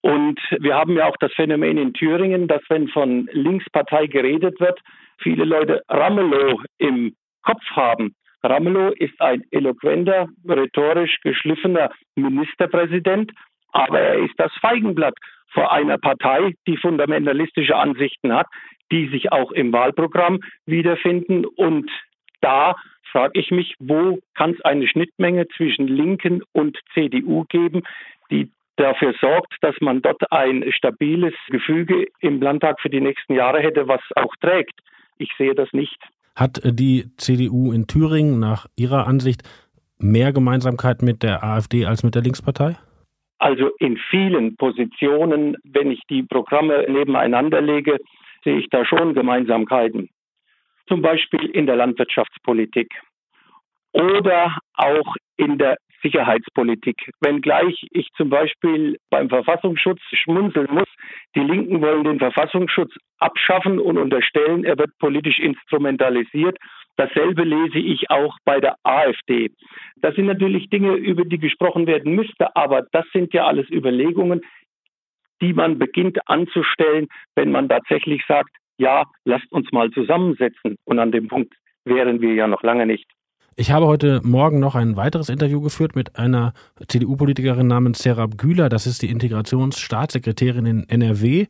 Und 0.00 0.40
wir 0.58 0.74
haben 0.74 0.96
ja 0.96 1.06
auch 1.06 1.16
das 1.20 1.32
Phänomen 1.34 1.78
in 1.78 1.94
Thüringen, 1.94 2.48
dass 2.48 2.62
wenn 2.68 2.88
von 2.88 3.28
Linkspartei 3.32 4.08
geredet 4.08 4.58
wird, 4.58 4.80
viele 5.18 5.44
Leute 5.44 5.82
Ramelow 5.88 6.60
im 6.78 7.14
Kopf 7.44 7.62
haben. 7.70 8.14
Ramelow 8.42 8.92
ist 8.96 9.20
ein 9.20 9.44
eloquenter, 9.50 10.28
rhetorisch 10.48 11.18
geschliffener 11.22 11.90
Ministerpräsident, 12.16 13.32
aber 13.72 14.00
er 14.00 14.18
ist 14.24 14.34
das 14.36 14.52
Feigenblatt 14.60 15.14
vor 15.52 15.72
einer 15.72 15.98
Partei, 15.98 16.54
die 16.66 16.76
fundamentalistische 16.76 17.76
Ansichten 17.76 18.32
hat, 18.32 18.46
die 18.90 19.08
sich 19.08 19.32
auch 19.32 19.52
im 19.52 19.72
Wahlprogramm 19.72 20.40
wiederfinden 20.66 21.44
und 21.44 21.90
da 22.40 22.74
frage 23.12 23.38
ich 23.38 23.50
mich, 23.50 23.74
wo 23.78 24.18
kann 24.34 24.52
es 24.52 24.60
eine 24.62 24.88
Schnittmenge 24.88 25.46
zwischen 25.56 25.86
Linken 25.86 26.42
und 26.52 26.78
CDU 26.94 27.44
geben, 27.44 27.82
die 28.30 28.50
dafür 28.76 29.14
sorgt, 29.20 29.54
dass 29.60 29.76
man 29.80 30.02
dort 30.02 30.32
ein 30.32 30.64
stabiles 30.72 31.34
Gefüge 31.48 32.06
im 32.20 32.40
Landtag 32.40 32.80
für 32.80 32.88
die 32.88 33.00
nächsten 33.00 33.34
Jahre 33.34 33.60
hätte, 33.60 33.86
was 33.86 34.00
auch 34.16 34.34
trägt. 34.40 34.80
Ich 35.18 35.30
sehe 35.38 35.54
das 35.54 35.72
nicht. 35.72 35.98
Hat 36.34 36.60
die 36.64 37.06
CDU 37.16 37.72
in 37.72 37.86
Thüringen 37.86 38.38
nach 38.38 38.66
Ihrer 38.76 39.06
Ansicht 39.06 39.42
mehr 39.98 40.32
Gemeinsamkeit 40.32 41.02
mit 41.02 41.22
der 41.22 41.44
AfD 41.44 41.84
als 41.86 42.02
mit 42.02 42.14
der 42.14 42.22
Linkspartei? 42.22 42.76
Also 43.38 43.70
in 43.78 43.98
vielen 44.10 44.56
Positionen, 44.56 45.56
wenn 45.64 45.90
ich 45.90 46.00
die 46.08 46.22
Programme 46.22 46.86
nebeneinander 46.88 47.60
lege, 47.60 47.98
sehe 48.44 48.58
ich 48.58 48.68
da 48.70 48.84
schon 48.84 49.14
Gemeinsamkeiten 49.14 50.08
zum 50.88 51.02
Beispiel 51.02 51.46
in 51.50 51.66
der 51.66 51.76
Landwirtschaftspolitik 51.76 52.92
oder 53.92 54.56
auch 54.74 55.16
in 55.36 55.58
der 55.58 55.76
Sicherheitspolitik. 56.02 57.10
Wenngleich 57.20 57.86
ich 57.90 58.08
zum 58.16 58.30
Beispiel 58.30 58.98
beim 59.10 59.28
Verfassungsschutz 59.28 60.00
schmunzeln 60.12 60.68
muss, 60.70 60.88
die 61.34 61.40
Linken 61.40 61.80
wollen 61.80 62.04
den 62.04 62.18
Verfassungsschutz 62.18 62.92
abschaffen 63.18 63.78
und 63.78 63.98
unterstellen, 63.98 64.64
er 64.64 64.78
wird 64.78 64.90
politisch 64.98 65.38
instrumentalisiert. 65.38 66.58
Dasselbe 66.96 67.44
lese 67.44 67.78
ich 67.78 68.10
auch 68.10 68.36
bei 68.44 68.60
der 68.60 68.76
AfD. 68.82 69.50
Das 69.96 70.14
sind 70.14 70.26
natürlich 70.26 70.68
Dinge, 70.68 70.94
über 70.94 71.24
die 71.24 71.38
gesprochen 71.38 71.86
werden 71.86 72.14
müsste, 72.14 72.54
aber 72.54 72.82
das 72.92 73.06
sind 73.12 73.32
ja 73.32 73.46
alles 73.46 73.70
Überlegungen, 73.70 74.42
die 75.40 75.52
man 75.52 75.78
beginnt 75.78 76.18
anzustellen, 76.28 77.08
wenn 77.34 77.50
man 77.50 77.68
tatsächlich 77.68 78.22
sagt, 78.26 78.50
ja, 78.78 79.04
lasst 79.24 79.50
uns 79.52 79.70
mal 79.72 79.90
zusammensetzen. 79.90 80.76
Und 80.84 80.98
an 80.98 81.12
dem 81.12 81.28
Punkt 81.28 81.54
wären 81.84 82.20
wir 82.20 82.34
ja 82.34 82.46
noch 82.46 82.62
lange 82.62 82.86
nicht. 82.86 83.06
Ich 83.54 83.70
habe 83.70 83.86
heute 83.86 84.22
Morgen 84.24 84.60
noch 84.60 84.74
ein 84.74 84.96
weiteres 84.96 85.28
Interview 85.28 85.60
geführt 85.60 85.94
mit 85.94 86.16
einer 86.18 86.54
CDU-Politikerin 86.88 87.66
namens 87.66 87.98
Serap 87.98 88.38
Güler. 88.38 88.70
Das 88.70 88.86
ist 88.86 89.02
die 89.02 89.10
Integrationsstaatssekretärin 89.10 90.64
in 90.64 90.88
NRW. 90.88 91.46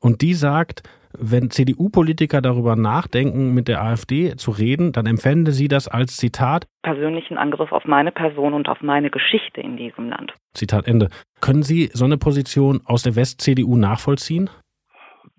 Und 0.00 0.22
die 0.22 0.34
sagt, 0.34 0.84
wenn 1.12 1.50
CDU-Politiker 1.50 2.40
darüber 2.40 2.76
nachdenken, 2.76 3.52
mit 3.52 3.66
der 3.66 3.82
AfD 3.82 4.36
zu 4.36 4.52
reden, 4.52 4.92
dann 4.92 5.06
empfände 5.06 5.50
sie 5.50 5.66
das 5.66 5.88
als 5.88 6.16
Zitat 6.16 6.66
persönlichen 6.82 7.36
Angriff 7.36 7.72
auf 7.72 7.84
meine 7.84 8.12
Person 8.12 8.54
und 8.54 8.68
auf 8.68 8.80
meine 8.80 9.10
Geschichte 9.10 9.60
in 9.60 9.76
diesem 9.76 10.08
Land. 10.08 10.32
Zitat 10.54 10.86
Ende. 10.86 11.08
Können 11.40 11.64
Sie 11.64 11.90
so 11.92 12.04
eine 12.04 12.16
Position 12.16 12.80
aus 12.84 13.02
der 13.02 13.16
West-CDU 13.16 13.76
nachvollziehen? 13.76 14.48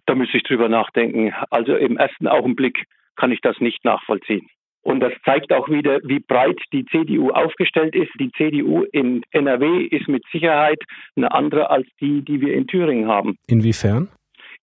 Da 0.08 0.16
müsste 0.16 0.38
ich 0.38 0.44
drüber 0.44 0.68
nachdenken. 0.68 1.34
Also 1.50 1.74
im 1.74 1.96
ersten 1.96 2.28
Augenblick 2.28 2.84
kann 3.16 3.32
ich 3.32 3.40
das 3.40 3.60
nicht 3.62 3.86
nachvollziehen. 3.86 4.50
Und 4.84 5.00
das 5.00 5.14
zeigt 5.24 5.54
auch 5.54 5.70
wieder, 5.70 6.00
wie 6.04 6.20
breit 6.20 6.60
die 6.74 6.86
CDU 6.86 7.30
aufgestellt 7.30 7.96
ist. 7.96 8.12
Die 8.20 8.32
CDU 8.32 8.84
in 8.92 9.24
NRW 9.32 9.84
ist 9.84 10.08
mit 10.08 10.24
Sicherheit 10.32 10.80
eine 11.16 11.32
andere 11.32 11.70
als 11.70 11.88
die, 12.00 12.24
die 12.24 12.42
wir 12.42 12.54
in 12.54 12.68
Thüringen 12.68 13.08
haben. 13.08 13.38
Inwiefern? 13.48 14.10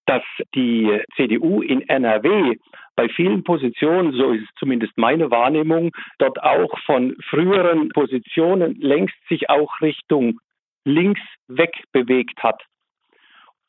Dass 0.07 0.25
die 0.55 1.01
CDU 1.17 1.63
in 1.63 1.89
NRW 1.89 2.57
bei 2.97 3.09
vielen 3.11 3.45
Positionen, 3.45 4.13
so 4.13 4.33
ist 4.33 4.49
zumindest 4.59 4.93
meine 4.97 5.31
Wahrnehmung, 5.31 5.93
dort 6.19 6.43
auch 6.43 6.77
von 6.85 7.15
früheren 7.31 7.91
Positionen 7.91 8.75
längst 8.81 9.15
sich 9.29 9.49
auch 9.49 9.81
Richtung 9.81 10.41
links 10.85 11.21
wegbewegt 11.47 12.43
hat. 12.43 12.61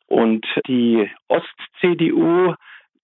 Und 0.07 0.47
die 0.67 1.07
Ost-CDU, 1.27 2.55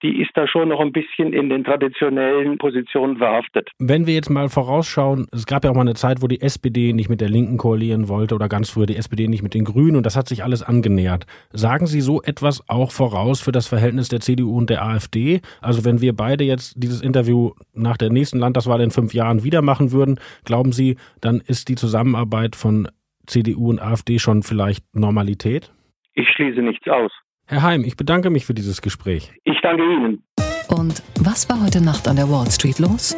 die 0.04 0.22
ist 0.22 0.32
da 0.36 0.48
schon 0.48 0.70
noch 0.70 0.80
ein 0.80 0.92
bisschen 0.92 1.34
in 1.34 1.50
den 1.50 1.64
traditionellen 1.64 2.58
Positionen 2.58 3.18
verhaftet. 3.18 3.70
Wenn 3.80 4.06
wir 4.08 4.14
jetzt 4.14 4.30
mal 4.30 4.50
vorausschauen, 4.50 5.28
es 5.32 5.46
gab 5.46 5.64
ja 5.64 5.72
auch 5.72 5.76
mal 5.76 5.82
eine 5.82 5.94
Zeit, 5.94 6.22
wo 6.22 6.28
die 6.28 6.42
SPD 6.42 6.94
nicht 6.94 7.10
mit 7.10 7.22
der 7.22 7.30
Linken 7.30 7.58
koalieren 7.58 8.10
wollte 8.10 8.36
oder 8.36 8.50
ganz 8.50 8.70
früher 8.70 8.86
die 8.86 8.98
SPD 8.98 9.28
nicht 9.28 9.44
mit 9.44 9.54
den 9.54 9.66
Grünen 9.66 9.96
und 9.96 10.06
das 10.06 10.16
hat 10.16 10.28
sich 10.28 10.44
alles 10.44 10.64
angenähert. 10.64 11.26
Sagen 11.52 11.88
Sie 11.88 12.02
so 12.02 12.22
etwas 12.22 12.68
auch 12.70 12.92
voraus 12.92 13.42
für 13.42 13.52
das 13.52 13.68
Verhältnis 13.68 14.10
der 14.10 14.20
CDU 14.20 14.58
und 14.58 14.70
der 14.70 14.84
AfD? 14.84 15.42
Also 15.62 15.86
wenn 15.86 16.02
wir 16.02 16.16
beide 16.16 16.44
jetzt 16.44 16.76
dieses 16.82 17.02
Interview 17.02 17.52
nach 17.74 17.98
der 17.98 18.10
nächsten 18.10 18.40
Landtagswahl 18.40 18.82
in 18.82 18.92
fünf 18.92 19.14
Jahren 19.14 19.44
wieder 19.44 19.62
machen 19.62 19.92
würden, 19.92 20.20
glauben 20.44 20.72
Sie, 20.72 20.98
dann 21.22 21.42
ist 21.46 21.70
die 21.70 21.76
Zusammenarbeit 21.76 22.56
von 22.56 22.88
CDU 23.28 23.70
und 23.70 23.82
AfD 23.82 24.20
schon 24.20 24.44
vielleicht 24.44 24.84
Normalität? 24.94 25.72
Ich 26.14 26.30
schließe 26.30 26.62
nichts 26.62 26.88
aus. 26.88 27.12
Herr 27.48 27.62
Heim, 27.62 27.84
ich 27.84 27.96
bedanke 27.96 28.32
mich 28.32 28.44
für 28.44 28.56
dieses 28.56 28.82
Gespräch. 28.82 29.32
Ich 29.44 29.58
danke 29.62 29.84
Ihnen. 29.84 30.24
Und 30.68 31.04
was 31.20 31.48
war 31.48 31.62
heute 31.62 31.80
Nacht 31.80 32.08
an 32.08 32.16
der 32.16 32.28
Wall 32.28 32.50
Street 32.50 32.80
los? 32.80 33.16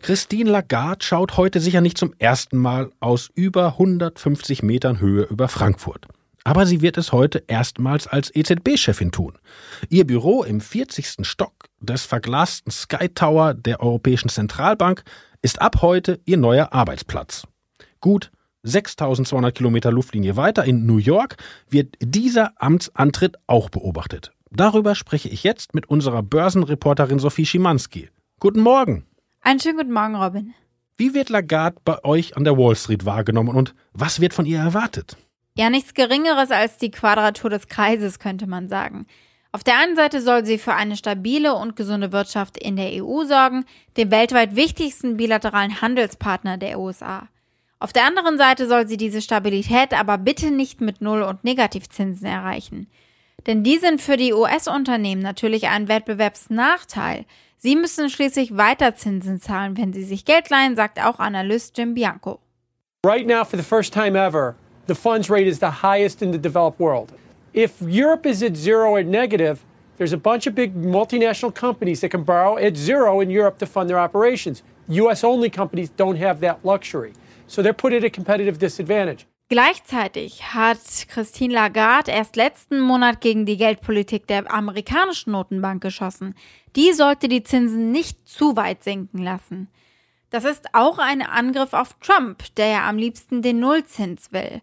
Christine 0.00 0.50
Lagarde 0.50 1.04
schaut 1.04 1.36
heute 1.36 1.60
sicher 1.60 1.82
nicht 1.82 1.98
zum 1.98 2.14
ersten 2.18 2.56
Mal 2.56 2.90
aus 2.98 3.30
über 3.34 3.72
150 3.72 4.62
Metern 4.62 5.00
Höhe 5.00 5.24
über 5.24 5.48
Frankfurt. 5.48 6.06
Aber 6.44 6.64
sie 6.64 6.80
wird 6.80 6.96
es 6.96 7.12
heute 7.12 7.44
erstmals 7.46 8.06
als 8.06 8.34
EZB-Chefin 8.34 9.12
tun. 9.12 9.36
Ihr 9.90 10.06
Büro 10.06 10.42
im 10.42 10.62
40. 10.62 11.26
Stock 11.26 11.52
des 11.78 12.06
verglasten 12.06 12.72
Sky 12.72 13.10
Tower 13.10 13.52
der 13.52 13.82
Europäischen 13.82 14.30
Zentralbank 14.30 15.02
ist 15.42 15.60
ab 15.60 15.82
heute 15.82 16.20
ihr 16.24 16.38
neuer 16.38 16.72
Arbeitsplatz. 16.72 17.46
Gut 18.00 18.30
6200 18.62 19.54
Kilometer 19.54 19.90
Luftlinie 19.90 20.36
weiter 20.36 20.64
in 20.64 20.86
New 20.86 20.98
York 20.98 21.36
wird 21.68 21.94
dieser 22.00 22.52
Amtsantritt 22.56 23.36
auch 23.46 23.70
beobachtet. 23.70 24.32
Darüber 24.50 24.94
spreche 24.94 25.28
ich 25.28 25.44
jetzt 25.44 25.74
mit 25.74 25.88
unserer 25.88 26.22
Börsenreporterin 26.22 27.18
Sophie 27.18 27.46
Schimanski. 27.46 28.10
Guten 28.38 28.60
Morgen. 28.60 29.06
Einen 29.40 29.60
schönen 29.60 29.78
guten 29.78 29.92
Morgen, 29.92 30.16
Robin. 30.16 30.54
Wie 30.96 31.14
wird 31.14 31.30
Lagarde 31.30 31.78
bei 31.84 32.04
euch 32.04 32.36
an 32.36 32.44
der 32.44 32.58
Wall 32.58 32.76
Street 32.76 33.06
wahrgenommen 33.06 33.54
und 33.54 33.74
was 33.92 34.20
wird 34.20 34.34
von 34.34 34.44
ihr 34.44 34.58
erwartet? 34.58 35.16
Ja, 35.56 35.70
nichts 35.70 35.94
Geringeres 35.94 36.50
als 36.50 36.76
die 36.76 36.90
Quadratur 36.90 37.48
des 37.48 37.68
Kreises, 37.68 38.18
könnte 38.18 38.46
man 38.46 38.68
sagen. 38.68 39.06
Auf 39.52 39.64
der 39.64 39.78
einen 39.78 39.96
Seite 39.96 40.20
soll 40.20 40.44
sie 40.44 40.58
für 40.58 40.74
eine 40.74 40.96
stabile 40.96 41.54
und 41.54 41.74
gesunde 41.74 42.12
Wirtschaft 42.12 42.56
in 42.56 42.76
der 42.76 43.02
EU 43.02 43.24
sorgen, 43.24 43.64
dem 43.96 44.10
weltweit 44.10 44.54
wichtigsten 44.54 45.16
bilateralen 45.16 45.80
Handelspartner 45.80 46.56
der 46.56 46.78
USA. 46.78 47.28
Auf 47.82 47.94
der 47.94 48.04
anderen 48.04 48.36
Seite 48.36 48.68
soll 48.68 48.86
sie 48.86 48.98
diese 48.98 49.22
Stabilität 49.22 49.98
aber 49.98 50.18
bitte 50.18 50.50
nicht 50.50 50.82
mit 50.82 51.00
Null- 51.00 51.22
und 51.22 51.44
Negativzinsen 51.44 52.26
erreichen. 52.26 52.88
Denn 53.46 53.64
die 53.64 53.78
sind 53.78 54.02
für 54.02 54.18
die 54.18 54.34
US-Unternehmen 54.34 55.22
natürlich 55.22 55.68
ein 55.68 55.88
Wettbewerbsnachteil. 55.88 57.24
Sie 57.56 57.76
müssen 57.76 58.10
schließlich 58.10 58.54
weiter 58.58 58.96
Zinsen 58.96 59.40
zahlen, 59.40 59.78
wenn 59.78 59.94
sie 59.94 60.04
sich 60.04 60.26
Geld 60.26 60.50
leihen, 60.50 60.76
sagt 60.76 61.02
auch 61.02 61.18
Analyst 61.18 61.78
Jim 61.78 61.94
Bianco. 61.94 62.38
Right 63.02 63.26
now, 63.26 63.44
for 63.44 63.58
the 63.58 63.64
first 63.64 63.94
time 63.94 64.14
ever, 64.14 64.56
the 64.86 64.94
funds 64.94 65.30
rate 65.30 65.48
is 65.48 65.58
the 65.58 65.82
highest 65.82 66.20
in 66.20 66.32
the 66.32 66.38
developed 66.38 66.78
world. 66.78 67.14
If 67.54 67.80
Europe 67.80 68.28
is 68.28 68.42
at 68.42 68.56
zero 68.56 68.90
or 68.90 69.02
negative, 69.02 69.60
there's 69.96 70.12
a 70.12 70.18
bunch 70.18 70.46
of 70.46 70.54
big 70.54 70.74
multinational 70.74 71.54
companies 71.54 72.02
that 72.02 72.10
can 72.10 72.24
borrow 72.24 72.58
at 72.58 72.76
zero 72.76 73.20
in 73.20 73.30
Europe 73.30 73.58
to 73.60 73.66
fund 73.66 73.88
their 73.88 73.98
operations. 73.98 74.62
US 74.88 75.24
only 75.24 75.48
companies 75.48 75.88
don't 75.96 76.16
have 76.16 76.40
that 76.40 76.62
luxury. 76.62 77.14
So 77.50 77.62
they're 77.62 77.72
put 77.72 77.92
at 77.92 78.04
a 78.04 78.10
competitive 78.10 78.58
disadvantage. 78.58 79.26
Gleichzeitig 79.48 80.54
hat 80.54 80.78
Christine 81.08 81.52
Lagarde 81.52 82.12
erst 82.12 82.36
letzten 82.36 82.78
Monat 82.78 83.20
gegen 83.20 83.46
die 83.46 83.56
Geldpolitik 83.56 84.28
der 84.28 84.48
amerikanischen 84.48 85.32
Notenbank 85.32 85.82
geschossen. 85.82 86.36
Die 86.76 86.92
sollte 86.92 87.26
die 87.26 87.42
Zinsen 87.42 87.90
nicht 87.90 88.28
zu 88.28 88.54
weit 88.54 88.84
sinken 88.84 89.18
lassen. 89.18 89.66
Das 90.30 90.44
ist 90.44 90.66
auch 90.72 91.00
ein 91.00 91.22
Angriff 91.22 91.72
auf 91.72 91.96
Trump, 92.00 92.44
der 92.54 92.68
ja 92.68 92.88
am 92.88 92.96
liebsten 92.96 93.42
den 93.42 93.58
Nullzins 93.58 94.30
will. 94.30 94.60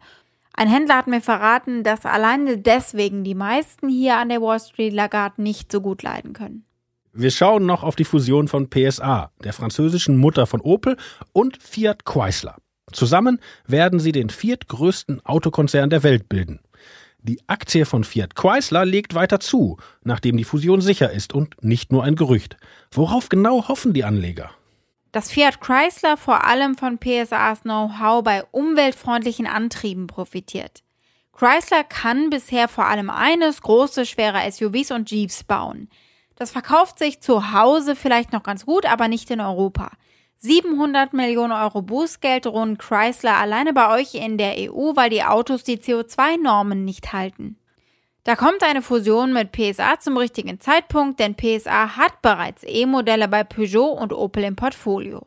Ein 0.54 0.70
Händler 0.70 0.96
hat 0.96 1.08
mir 1.08 1.20
verraten, 1.20 1.84
dass 1.84 2.06
alleine 2.06 2.58
deswegen 2.58 3.26
die 3.26 3.36
meisten 3.36 3.90
hier 3.90 4.16
an 4.16 4.30
der 4.30 4.42
Wall 4.42 4.62
Street 4.62 4.94
Lagarde 4.94 5.42
nicht 5.42 5.70
so 5.70 5.82
gut 5.82 6.04
leiden 6.04 6.32
können. 6.32 6.64
Wir 7.12 7.32
schauen 7.32 7.66
noch 7.66 7.84
auf 7.84 7.98
die 7.98 8.06
Fusion 8.06 8.48
von 8.48 8.70
PSA, 8.70 9.32
der 9.44 9.52
französischen 9.52 10.18
Mutter 10.18 10.46
von 10.46 10.62
Opel, 10.62 10.96
und 11.34 11.62
Fiat 11.62 12.06
Chrysler. 12.06 12.56
Zusammen 12.94 13.40
werden 13.66 14.00
sie 14.00 14.12
den 14.12 14.30
viertgrößten 14.30 15.26
Autokonzern 15.26 15.90
der 15.90 16.04
Welt 16.04 16.30
bilden. 16.30 16.60
Die 17.22 17.42
Aktie 17.48 17.86
von 17.86 18.06
Fiat 18.06 18.36
Chrysler 18.36 18.86
legt 18.86 19.14
weiter 19.14 19.40
zu, 19.42 19.78
nachdem 20.04 20.38
die 20.38 20.46
Fusion 20.46 20.80
sicher 20.80 21.12
ist 21.12 21.34
und 21.34 21.62
nicht 21.62 21.92
nur 21.92 22.04
ein 22.04 22.16
Gerücht. 22.16 22.56
Worauf 22.92 23.28
genau 23.28 23.68
hoffen 23.68 23.94
die 23.94 24.06
Anleger? 24.06 24.52
Dass 25.12 25.32
Fiat 25.32 25.60
Chrysler 25.60 26.16
vor 26.16 26.46
allem 26.46 26.76
von 26.78 27.00
PSAs 27.00 27.64
Know-how 27.64 28.24
bei 28.24 28.44
umweltfreundlichen 28.52 29.48
Antrieben 29.48 30.08
profitiert. 30.08 30.84
Chrysler 31.34 31.84
kann 31.84 32.30
bisher 32.30 32.68
vor 32.68 32.86
allem 32.86 33.10
eines, 33.10 33.62
große, 33.62 34.06
schwere 34.06 34.50
SUVs 34.50 34.92
und 34.92 35.12
Jeeps 35.12 35.44
bauen. 35.44 35.90
Das 36.36 36.52
verkauft 36.52 37.00
sich 37.00 37.20
zu 37.20 37.52
Hause 37.52 37.96
vielleicht 37.96 38.32
noch 38.32 38.44
ganz 38.44 38.66
gut, 38.66 38.86
aber 38.86 39.08
nicht 39.08 39.30
in 39.32 39.42
Europa. 39.42 39.92
700 40.40 41.14
Millionen 41.14 41.54
Euro 41.54 41.82
Bußgeld 41.82 42.46
drohen 42.46 42.78
Chrysler 42.78 43.38
alleine 43.38 43.74
bei 43.74 43.90
euch 44.00 44.14
in 44.14 44.38
der 44.38 44.56
EU, 44.58 44.96
weil 44.96 45.10
die 45.10 45.24
Autos 45.24 45.64
die 45.64 45.78
CO2-Normen 45.78 46.86
nicht 46.86 47.12
halten. 47.14 47.58
Da 48.24 48.36
kommt 48.36 48.62
eine 48.62 48.82
Fusion 48.82 49.32
mit 49.32 49.54
PSA 49.54 50.00
zum 50.00 50.18
richtigen 50.18 50.60
Zeitpunkt, 50.60 51.20
denn 51.20 51.36
PSA 51.36 51.96
hat 51.96 52.22
bereits 52.22 52.64
E-Modelle 52.68 53.30
bei 53.30 53.44
Peugeot 53.46 53.94
und 53.94 54.12
Opel 54.12 54.44
im 54.44 54.56
Portfolio. 54.56 55.26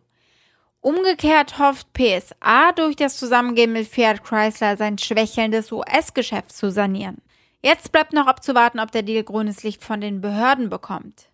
Umgekehrt 0.83 1.59
hofft 1.59 1.89
PSA 1.95 2.73
durch 2.73 2.97
das 2.97 3.17
Zusammengehen 3.17 3.73
mit 3.73 3.89
Fiat 3.89 4.23
Chrysler 4.23 4.77
sein 4.77 4.99
schwächelndes 4.99 5.73
US-Geschäft 5.73 6.53
zu 6.53 6.71
sanieren. 6.71 7.23
Jetzt 7.63 7.91
bleibt 7.91 8.13
noch 8.13 8.27
abzuwarten, 8.27 8.81
ob 8.81 8.93
der 8.93 9.03
Deal 9.03 9.25
grünes 9.25 9.63
Licht 9.63 9.83
von 9.83 10.01
den 10.01 10.21
Behörden 10.21 10.71
bekommt. 10.71 11.30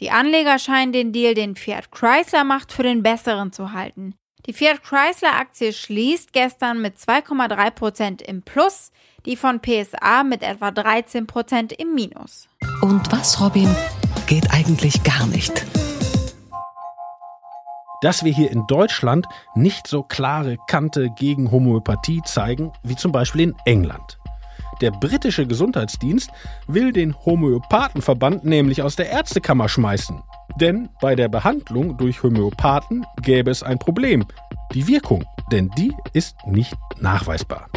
Die 0.00 0.10
Anleger 0.10 0.58
scheinen 0.58 0.92
den 0.92 1.12
Deal, 1.12 1.32
den 1.32 1.56
Fiat 1.56 1.90
Chrysler 1.90 2.44
macht, 2.44 2.70
für 2.70 2.82
den 2.82 3.02
besseren 3.02 3.52
zu 3.52 3.72
halten. 3.72 4.14
Die 4.44 4.52
Fiat 4.52 4.82
Chrysler 4.82 5.34
Aktie 5.34 5.72
schließt 5.72 6.34
gestern 6.34 6.82
mit 6.82 6.98
2,3 6.98 7.70
Prozent 7.70 8.22
im 8.22 8.42
Plus, 8.42 8.92
die 9.24 9.36
von 9.36 9.60
PSA 9.60 10.22
mit 10.22 10.42
etwa 10.42 10.70
13 10.70 11.26
Prozent 11.26 11.72
im 11.72 11.94
Minus. 11.94 12.46
Und 12.82 13.10
was, 13.10 13.40
Robin, 13.40 13.74
geht 14.26 14.50
eigentlich 14.52 15.02
gar 15.02 15.26
nicht? 15.28 15.64
Dass 18.02 18.22
wir 18.22 18.32
hier 18.34 18.50
in 18.50 18.66
Deutschland 18.66 19.26
nicht 19.54 19.86
so 19.86 20.02
klare 20.02 20.58
Kante 20.68 21.08
gegen 21.16 21.50
Homöopathie 21.50 22.20
zeigen, 22.22 22.70
wie 22.82 22.96
zum 22.96 23.12
Beispiel 23.12 23.40
in 23.40 23.56
England. 23.64 24.18
Der 24.80 24.90
britische 24.90 25.46
Gesundheitsdienst 25.46 26.30
will 26.66 26.92
den 26.92 27.14
Homöopathenverband 27.24 28.44
nämlich 28.44 28.82
aus 28.82 28.96
der 28.96 29.10
Ärztekammer 29.10 29.68
schmeißen. 29.68 30.22
Denn 30.60 30.90
bei 31.00 31.14
der 31.14 31.28
Behandlung 31.28 31.96
durch 31.96 32.22
Homöopathen 32.22 33.04
gäbe 33.22 33.50
es 33.50 33.62
ein 33.62 33.78
Problem. 33.78 34.26
Die 34.74 34.86
Wirkung, 34.86 35.24
denn 35.50 35.70
die 35.78 35.94
ist 36.12 36.36
nicht 36.46 36.74
nachweisbar. 37.00 37.68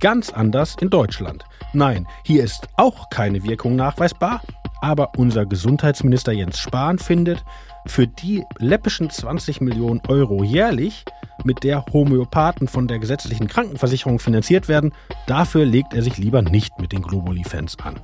Ganz 0.00 0.30
anders 0.30 0.76
in 0.80 0.90
Deutschland. 0.90 1.44
Nein, 1.72 2.06
hier 2.24 2.44
ist 2.44 2.68
auch 2.76 3.08
keine 3.10 3.42
Wirkung 3.44 3.76
nachweisbar, 3.76 4.42
aber 4.84 5.12
unser 5.16 5.46
Gesundheitsminister 5.46 6.32
Jens 6.32 6.58
Spahn 6.58 6.98
findet, 6.98 7.42
für 7.86 8.06
die 8.06 8.44
läppischen 8.58 9.08
20 9.08 9.62
Millionen 9.62 10.02
Euro 10.08 10.44
jährlich, 10.44 11.04
mit 11.42 11.64
der 11.64 11.86
Homöopathen 11.90 12.68
von 12.68 12.86
der 12.86 12.98
gesetzlichen 12.98 13.48
Krankenversicherung 13.48 14.18
finanziert 14.18 14.68
werden, 14.68 14.92
dafür 15.26 15.64
legt 15.64 15.94
er 15.94 16.02
sich 16.02 16.18
lieber 16.18 16.42
nicht 16.42 16.78
mit 16.78 16.92
den 16.92 17.00
Globuli-Fans 17.00 17.78
an. 17.82 17.98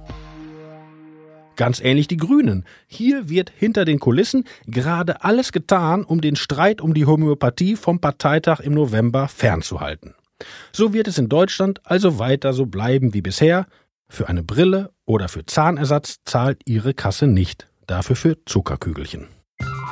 Ganz 1.56 1.80
ähnlich 1.80 2.08
die 2.08 2.16
Grünen. 2.16 2.64
Hier 2.86 3.28
wird 3.28 3.52
hinter 3.54 3.84
den 3.84 3.98
Kulissen 3.98 4.44
gerade 4.66 5.22
alles 5.22 5.52
getan, 5.52 6.02
um 6.02 6.22
den 6.22 6.34
Streit 6.34 6.80
um 6.80 6.94
die 6.94 7.04
Homöopathie 7.04 7.76
vom 7.76 8.00
Parteitag 8.00 8.60
im 8.60 8.72
November 8.72 9.28
fernzuhalten. 9.28 10.14
So 10.72 10.94
wird 10.94 11.08
es 11.08 11.18
in 11.18 11.28
Deutschland 11.28 11.82
also 11.84 12.18
weiter 12.18 12.54
so 12.54 12.64
bleiben 12.64 13.12
wie 13.12 13.20
bisher. 13.20 13.66
Für 14.12 14.28
eine 14.28 14.42
Brille 14.42 14.90
oder 15.06 15.28
für 15.28 15.46
Zahnersatz 15.46 16.16
zahlt 16.24 16.62
Ihre 16.66 16.94
Kasse 16.94 17.28
nicht, 17.28 17.68
dafür 17.86 18.16
für 18.16 18.44
Zuckerkügelchen. 18.44 19.28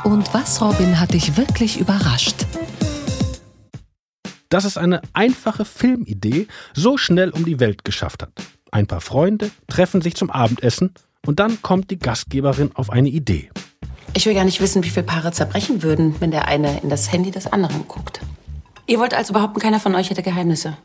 Und 0.02 0.34
was, 0.34 0.60
Robin, 0.60 0.98
hat 0.98 1.14
dich 1.14 1.36
wirklich 1.36 1.78
überrascht? 1.78 2.34
Dass 4.48 4.64
es 4.64 4.76
eine 4.76 5.02
einfache 5.12 5.64
Filmidee 5.64 6.48
so 6.74 6.98
schnell 6.98 7.30
um 7.30 7.44
die 7.44 7.60
Welt 7.60 7.84
geschafft 7.84 8.22
hat. 8.22 8.32
Ein 8.72 8.88
paar 8.88 9.00
Freunde 9.00 9.52
treffen 9.68 10.02
sich 10.02 10.16
zum 10.16 10.30
Abendessen 10.30 10.94
und 11.24 11.38
dann 11.38 11.62
kommt 11.62 11.92
die 11.92 11.98
Gastgeberin 11.98 12.72
auf 12.74 12.90
eine 12.90 13.10
Idee. 13.10 13.50
Ich 14.14 14.26
will 14.26 14.34
gar 14.34 14.44
nicht 14.44 14.60
wissen, 14.60 14.82
wie 14.82 14.90
viele 14.90 15.06
Paare 15.06 15.30
zerbrechen 15.30 15.84
würden, 15.84 16.20
wenn 16.20 16.32
der 16.32 16.48
eine 16.48 16.80
in 16.80 16.90
das 16.90 17.12
Handy 17.12 17.30
des 17.30 17.46
anderen 17.46 17.86
guckt. 17.86 18.20
Ihr 18.88 18.98
wollt 18.98 19.14
also 19.14 19.32
behaupten, 19.32 19.60
keiner 19.60 19.78
von 19.78 19.94
euch 19.94 20.10
hätte 20.10 20.22
Geheimnisse. 20.22 20.76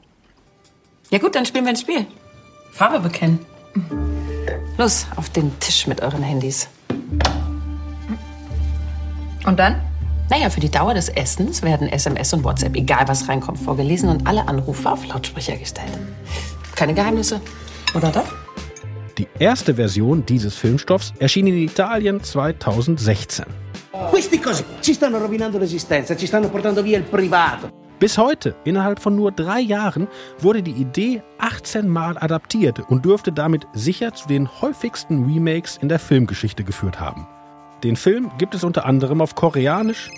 Ja 1.09 1.17
gut, 1.17 1.33
dann 1.33 1.47
spielen 1.47 1.65
wir 1.65 1.71
ein 1.71 1.77
Spiel. 1.77 2.05
Farbe 2.73 2.99
bekennen. 2.99 3.39
Los, 4.77 5.05
auf 5.15 5.29
den 5.29 5.57
Tisch 5.59 5.85
mit 5.85 6.01
euren 6.01 6.23
Handys. 6.23 6.67
Und 9.45 9.59
dann? 9.59 9.79
Naja, 10.31 10.49
für 10.49 10.59
die 10.59 10.71
Dauer 10.71 10.95
des 10.95 11.09
Essens 11.09 11.61
werden 11.61 11.87
SMS 11.87 12.33
und 12.33 12.43
WhatsApp, 12.43 12.75
egal 12.75 13.07
was 13.07 13.29
reinkommt, 13.29 13.59
vorgelesen 13.59 14.09
und 14.09 14.25
alle 14.25 14.47
Anrufe 14.47 14.89
auf 14.89 15.05
Lautsprecher 15.05 15.55
gestellt. 15.57 15.91
Keine 16.75 16.95
Geheimnisse, 16.95 17.39
oder 17.93 18.09
doch? 18.09 18.25
Die 19.19 19.27
erste 19.37 19.75
Version 19.75 20.25
dieses 20.25 20.55
Filmstoffs 20.55 21.13
erschien 21.19 21.45
in 21.45 21.57
Italien 21.57 22.23
2016. 22.23 23.45
Questi 24.09 24.39
cose 24.39 24.65
ci 24.81 24.95
stanno 24.95 25.19
rovinando 25.19 25.59
l'esistenza, 25.59 26.15
ci 26.17 26.25
stanno 26.25 26.49
portando 26.49 26.81
via 26.81 26.97
il 26.97 27.03
privato. 27.03 27.82
Bis 28.03 28.17
heute, 28.17 28.53
innerhalb 28.65 28.99
von 28.99 29.15
nur 29.15 29.31
drei 29.31 29.61
Jahren, 29.61 30.09
wurde 30.39 30.61
die 30.61 30.73
Idee 30.73 31.23
18 31.37 31.87
Mal 31.87 32.17
adaptiert 32.17 32.81
und 32.89 33.05
dürfte 33.05 33.31
damit 33.31 33.65
sicher 33.71 34.13
zu 34.13 34.27
den 34.27 34.49
häufigsten 34.61 35.23
Remakes 35.23 35.77
in 35.77 35.87
der 35.87 35.99
Filmgeschichte 35.99 36.65
geführt 36.65 36.99
haben. 36.99 37.25
Den 37.81 37.95
Film 37.95 38.29
gibt 38.37 38.55
es 38.55 38.65
unter 38.65 38.83
anderem 38.83 39.21
auf 39.21 39.35
Koreanisch, 39.35 40.11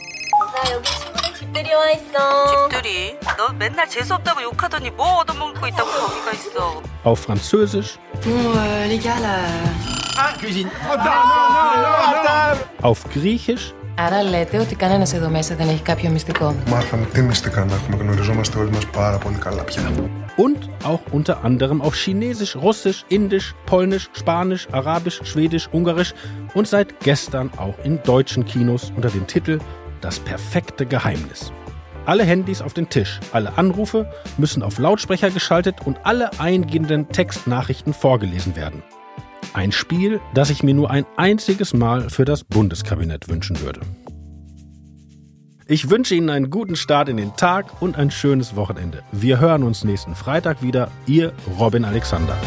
auf 7.03 7.19
Französisch, 7.19 7.99
auf 12.81 13.03
Griechisch. 13.13 13.75
Άρα 13.94 14.22
λέτε 14.22 14.58
ότι 14.58 14.74
κανένας 14.74 15.14
εδώ 15.14 15.28
μέσα 15.28 15.54
δεν 15.54 15.68
έχει 15.68 15.82
κάποιο 15.82 16.10
μυστικό. 16.10 16.54
Μάθαμε 16.68 17.04
τι 17.12 17.22
μυστικά 17.22 17.64
να 17.64 17.74
έχουμε. 17.74 17.96
Γνωριζόμαστε 17.96 18.58
όλοι 18.58 18.70
μας 18.70 18.86
πάρα 18.86 19.18
πολύ 19.18 19.36
καλά 19.36 19.62
πια. 19.62 19.82
und 20.36 20.70
auch 20.84 21.00
unter 21.12 21.44
anderem 21.44 21.82
auf 21.82 21.94
Chinesisch, 21.94 22.56
Russisch, 22.56 23.04
Indisch, 23.08 23.54
Polnisch, 23.66 24.08
Spanisch, 24.12 24.68
Arabisch, 24.72 25.20
Schwedisch, 25.22 25.68
Ungarisch 25.72 26.14
und 26.54 26.66
seit 26.66 27.00
gestern 27.00 27.50
auch 27.56 27.76
in 27.84 28.02
deutschen 28.02 28.44
Kinos 28.44 28.92
unter 28.96 29.10
dem 29.10 29.26
Titel 29.26 29.58
Das 30.00 30.18
perfekte 30.18 30.86
Geheimnis. 30.86 31.52
Alle 32.06 32.24
Handys 32.24 32.62
auf 32.62 32.72
den 32.72 32.88
Tisch, 32.88 33.20
alle 33.32 33.58
Anrufe 33.58 34.10
müssen 34.38 34.62
auf 34.62 34.78
Lautsprecher 34.78 35.30
geschaltet 35.30 35.76
und 35.84 35.98
alle 36.04 36.30
eingehenden 36.38 37.08
Textnachrichten 37.08 37.92
vorgelesen 37.92 38.56
werden. 38.56 38.82
Ein 39.53 39.71
Spiel, 39.71 40.19
das 40.33 40.49
ich 40.49 40.63
mir 40.63 40.73
nur 40.73 40.91
ein 40.91 41.05
einziges 41.17 41.73
Mal 41.73 42.09
für 42.09 42.25
das 42.25 42.43
Bundeskabinett 42.43 43.29
wünschen 43.29 43.59
würde. 43.61 43.81
Ich 45.67 45.89
wünsche 45.89 46.13
Ihnen 46.13 46.29
einen 46.29 46.51
guten 46.51 46.75
Start 46.75 47.09
in 47.09 47.17
den 47.17 47.35
Tag 47.35 47.81
und 47.81 47.97
ein 47.97 48.11
schönes 48.11 48.55
Wochenende. 48.55 49.01
Wir 49.11 49.39
hören 49.39 49.63
uns 49.63 49.83
nächsten 49.83 50.13
Freitag 50.13 50.61
wieder. 50.61 50.91
Ihr 51.07 51.33
Robin 51.59 51.85
Alexander. 51.85 52.37